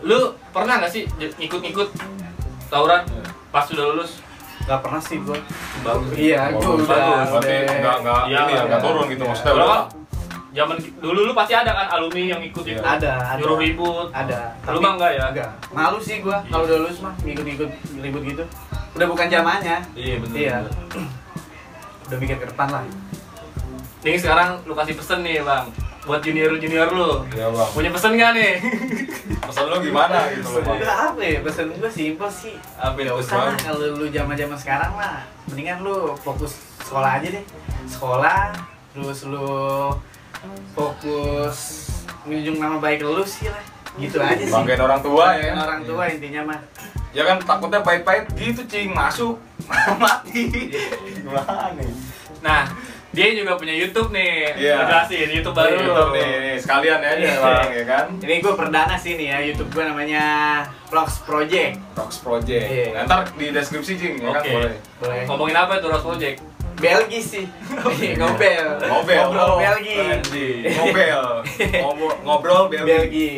Lu 0.00 0.18
pernah 0.48 0.80
nggak 0.80 0.90
sih 0.90 1.04
ikut-ikut 1.38 1.88
tawuran 2.66 3.04
pas 3.48 3.62
sudah 3.62 3.84
lulus? 3.86 4.20
Gak 4.64 4.80
pernah 4.80 4.96
sih 4.96 5.20
gua 5.20 5.36
Bagus. 5.84 6.16
iya 6.16 6.48
gua 6.48 6.56
Bagus, 6.56 6.72
udah 6.80 6.88
bagus. 6.88 7.28
Berarti 7.28 7.54
enggak, 7.68 7.96
enggak, 8.00 8.22
Iya, 8.24 8.38
ini 8.40 8.48
ya, 8.50 8.60
enggak 8.64 8.80
iya. 8.80 8.86
turun 8.88 9.04
gitu 9.06 9.22
maksudnya 9.22 9.50
Kalau 9.50 9.60
udah 9.60 9.68
kan 9.68 9.82
zaman 10.50 10.76
dulu 10.96 11.18
lu 11.20 11.32
pasti 11.34 11.52
ada 11.52 11.70
kan 11.74 11.86
alumni 11.90 12.22
yang 12.24 12.40
ikut 12.40 12.64
Iya. 12.64 12.72
ikut 12.72 12.84
ada 12.86 13.10
ada 13.12 13.36
nyuruh 13.36 13.58
ribut. 13.60 14.08
ada 14.08 14.38
Lu 14.64 14.78
mah 14.80 14.92
enggak 14.96 15.10
ya? 15.12 15.24
enggak 15.28 15.48
malu 15.68 15.98
sih 16.00 16.16
gua 16.18 16.40
Iya. 16.40 16.48
kalau 16.48 16.64
udah 16.64 16.76
lulus 16.80 16.98
mah 16.98 17.12
ngikut-ngikut 17.20 17.70
ribut 18.00 18.22
gitu 18.24 18.44
udah 18.94 19.06
bukan 19.10 19.26
zamannya. 19.26 19.78
Iya 19.98 20.14
benar. 20.22 20.36
iya. 20.38 20.56
udah 22.06 22.16
mikir 22.22 22.36
ke 22.38 22.46
depan 22.46 22.68
lah. 22.70 22.84
Nih 24.06 24.20
sekarang 24.20 24.62
lu 24.68 24.72
kasih 24.78 24.94
pesen 24.94 25.26
nih 25.26 25.42
bang. 25.42 25.66
Buat 26.04 26.20
junior 26.22 26.54
junior 26.60 26.88
lu. 26.94 27.26
Iya 27.34 27.50
bang. 27.50 27.68
Punya 27.74 27.90
pesen 27.90 28.14
gak 28.14 28.30
nih? 28.38 28.54
Pesan 29.50 29.64
lu 29.68 29.76
gimana 29.80 30.24
gitu 30.32 30.48
loh 30.56 30.62
bang 30.62 30.78
apa 30.84 31.20
ya? 31.20 31.38
Pesan 31.42 31.74
gue 31.74 31.90
simpel 31.90 32.28
sih. 32.30 32.54
Apa 32.78 32.96
itu? 33.02 33.12
usah 33.12 33.50
lah 33.50 33.56
kalau 33.58 33.98
lu 33.98 34.06
zaman 34.08 34.34
zaman 34.38 34.56
sekarang 34.56 34.90
mah 34.94 35.26
mendingan 35.50 35.82
lu 35.82 36.14
fokus 36.22 36.54
sekolah 36.86 37.18
aja 37.18 37.28
deh. 37.34 37.44
Sekolah 37.90 38.54
terus 38.94 39.26
lu 39.26 39.50
fokus 40.76 41.90
menjunjung 42.28 42.62
nama 42.62 42.76
baik 42.78 43.02
lu 43.02 43.26
sih 43.26 43.50
lah. 43.50 43.64
Gitu 43.98 44.22
aja 44.22 44.38
sih. 44.38 44.52
Banggain 44.54 44.80
orang 44.80 45.00
tua 45.02 45.34
ya 45.34 45.50
Banggain 45.50 45.60
orang 45.66 45.80
tua 45.82 46.02
intinya 46.06 46.42
mah 46.54 46.60
Ya 47.14 47.22
kan 47.22 47.38
takutnya 47.38 47.80
pahit-pahit. 47.80 48.26
Gitu 48.34 48.66
cing. 48.66 48.90
Masuk. 48.90 49.38
Mati 50.02 50.74
Gimana 51.22 51.72
nih 51.78 51.88
Nah, 52.44 52.68
dia 53.14 53.32
juga 53.32 53.56
punya 53.56 53.72
YouTube 53.72 54.12
nih. 54.12 54.52
Iya. 54.58 54.84
Ngejelasin 54.84 55.28
YouTube 55.32 55.56
baru. 55.56 55.78
YouTube 55.80 56.12
nih, 56.12 56.28
nih, 56.44 56.56
sekalian 56.60 56.98
ya 57.00 57.12
Iya. 57.16 57.34
bang 57.40 57.70
ya 57.80 57.84
kan? 57.88 58.06
Ini 58.20 58.34
gue 58.44 58.54
perdana 58.58 58.94
sih 59.00 59.16
nih 59.16 59.26
ya 59.32 59.38
YouTube 59.40 59.70
gue 59.72 59.84
namanya 59.86 60.24
Vlogs 60.92 61.22
Project. 61.24 61.80
Rocks 61.96 62.18
Project. 62.20 62.66
Iya. 62.68 62.86
Nah, 62.92 63.02
Ntar 63.08 63.32
di 63.38 63.46
deskripsi 63.54 63.92
cing 63.96 64.14
ya 64.20 64.28
kan? 64.34 64.42
Oke. 64.42 64.50
boleh. 64.52 64.76
Boleh. 65.00 65.22
Ngomongin 65.30 65.56
apa 65.56 65.72
itu 65.80 65.86
Rose 65.88 66.04
Project? 66.04 66.36
Belgi 66.74 67.20
sih. 67.22 67.46
Ngobel. 68.20 68.66
Ngobel. 68.82 69.22
Ngobrol 69.30 69.48
oh, 69.48 69.58
Belgi. 69.62 69.96
Ngobel. 70.68 71.22
Ngobrol, 71.80 72.14
ngobrol 72.26 72.62
Belgi 72.68 72.84
Belgi 72.84 73.32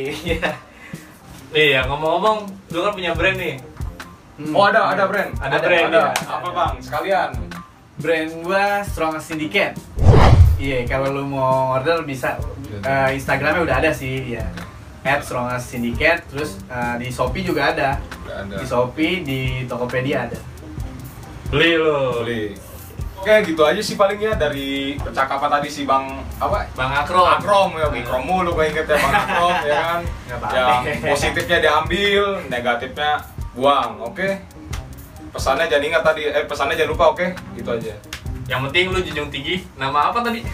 iya 1.57 1.81
ya 1.81 1.81
ngomong-ngomong, 1.89 2.45
lu 2.69 2.79
kan 2.85 2.93
punya 2.93 3.17
brand 3.17 3.41
nih. 3.41 3.57
Hmm. 4.37 4.53
Oh 4.53 4.69
ada, 4.69 4.93
ada 4.93 5.09
brand? 5.09 5.33
Ada 5.41 5.57
brand, 5.65 5.89
ada. 5.89 6.13
ya. 6.13 6.29
Apa 6.29 6.49
bang? 6.53 6.73
Sekalian 6.85 7.31
brand 7.97 8.31
gua 8.45 8.85
Strong 8.85 9.17
Syndicate. 9.25 9.73
Iya, 10.61 10.85
kalau 10.85 11.17
lu 11.17 11.25
mau 11.25 11.73
order 11.81 12.05
bisa 12.05 12.37
eh, 12.85 13.17
Instagramnya 13.17 13.65
udah 13.65 13.77
ada 13.81 13.91
sih, 13.97 14.37
ya. 14.37 14.45
At 15.01 15.25
Strong 15.25 15.49
Syndicate, 15.57 16.29
terus 16.29 16.61
eh, 16.69 16.95
di 17.01 17.09
Shopee 17.09 17.41
juga 17.41 17.73
ada. 17.73 17.97
Ada 18.29 18.61
Di 18.61 18.65
Shopee, 18.69 19.25
di 19.25 19.65
Tokopedia 19.65 20.29
ada. 20.29 20.37
Beli 21.49 21.81
lu. 21.81 22.21
Boleh 22.21 22.66
Oke 23.27 23.43
gitu 23.43 23.67
aja 23.67 23.83
sih 23.83 23.99
palingnya 23.99 24.39
dari 24.39 24.95
percakapan 25.03 25.59
tadi 25.59 25.67
si 25.67 25.83
Bang 25.83 26.23
apa? 26.39 26.63
Bang 26.79 26.95
Akro. 26.95 27.27
Akrom 27.27 27.75
ya, 27.75 27.91
Ikrom 27.91 28.23
mulu 28.23 28.55
gue 28.55 28.71
inget 28.71 28.87
ya 28.87 28.95
Bang 29.03 29.15
Akrom 29.19 29.57
ya 29.67 29.79
kan. 29.83 30.01
Yang 30.55 31.03
positifnya 31.03 31.59
diambil, 31.59 32.39
negatifnya 32.47 33.27
buang, 33.59 33.99
oke? 33.99 34.31
Pesannya 35.35 35.67
jangan 35.67 35.87
ingat 35.91 36.03
tadi, 36.07 36.23
eh 36.23 36.47
pesannya 36.47 36.79
jangan 36.79 36.95
lupa, 36.95 37.05
oke? 37.19 37.27
Gitu 37.59 37.67
aja 37.67 37.99
Yang 38.47 38.61
penting 38.71 38.85
lu 38.95 38.99
junjung 39.03 39.31
tinggi. 39.35 39.67
Nama 39.75 40.15
apa 40.15 40.23
tadi? 40.23 40.47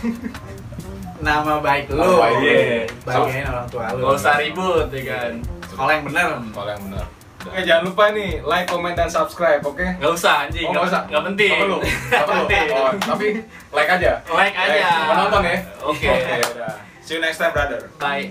Nama 1.28 1.60
baik 1.60 1.92
lu. 1.92 2.24
Baik. 2.24 2.40
Iya. 2.40 2.88
Bagian 3.04 3.52
orang 3.52 3.68
tua 3.68 3.84
lu. 3.92 4.00
Gak 4.00 4.16
usah 4.16 4.40
ribut 4.40 4.88
ya 4.88 5.02
kan. 5.12 5.32
Sekolah 5.68 5.92
yang 5.92 6.04
bener. 6.08 6.28
Kalau 6.56 6.70
yang 6.72 6.84
benar 6.88 7.04
Oke 7.42 7.60
jangan 7.66 7.82
lupa 7.90 8.04
nih, 8.14 8.38
like, 8.46 8.70
comment, 8.70 8.94
dan 8.94 9.10
subscribe, 9.10 9.58
oke? 9.66 9.82
Gak 9.82 10.12
usah 10.14 10.46
anjing. 10.46 10.66
Oh, 10.68 10.72
nggak 10.74 10.86
usah? 10.86 11.02
Gak 11.10 11.22
penting. 11.32 11.50
Gak 11.50 11.66
Apa 11.66 11.70
lu? 11.70 11.78
penting. 12.46 12.66
Oh, 12.70 12.90
tapi 13.02 13.26
like 13.74 13.90
aja 13.90 14.12
Like 14.30 14.54
aja. 14.54 14.78
Eh, 14.78 15.06
menonton 15.10 15.42
ya? 15.42 15.58
Oke. 15.82 16.06
Oke, 16.06 16.34
udah 16.54 16.74
See 17.02 17.18
you 17.18 17.20
next 17.20 17.42
time, 17.42 17.50
brother 17.50 17.90
Bye. 17.98 18.30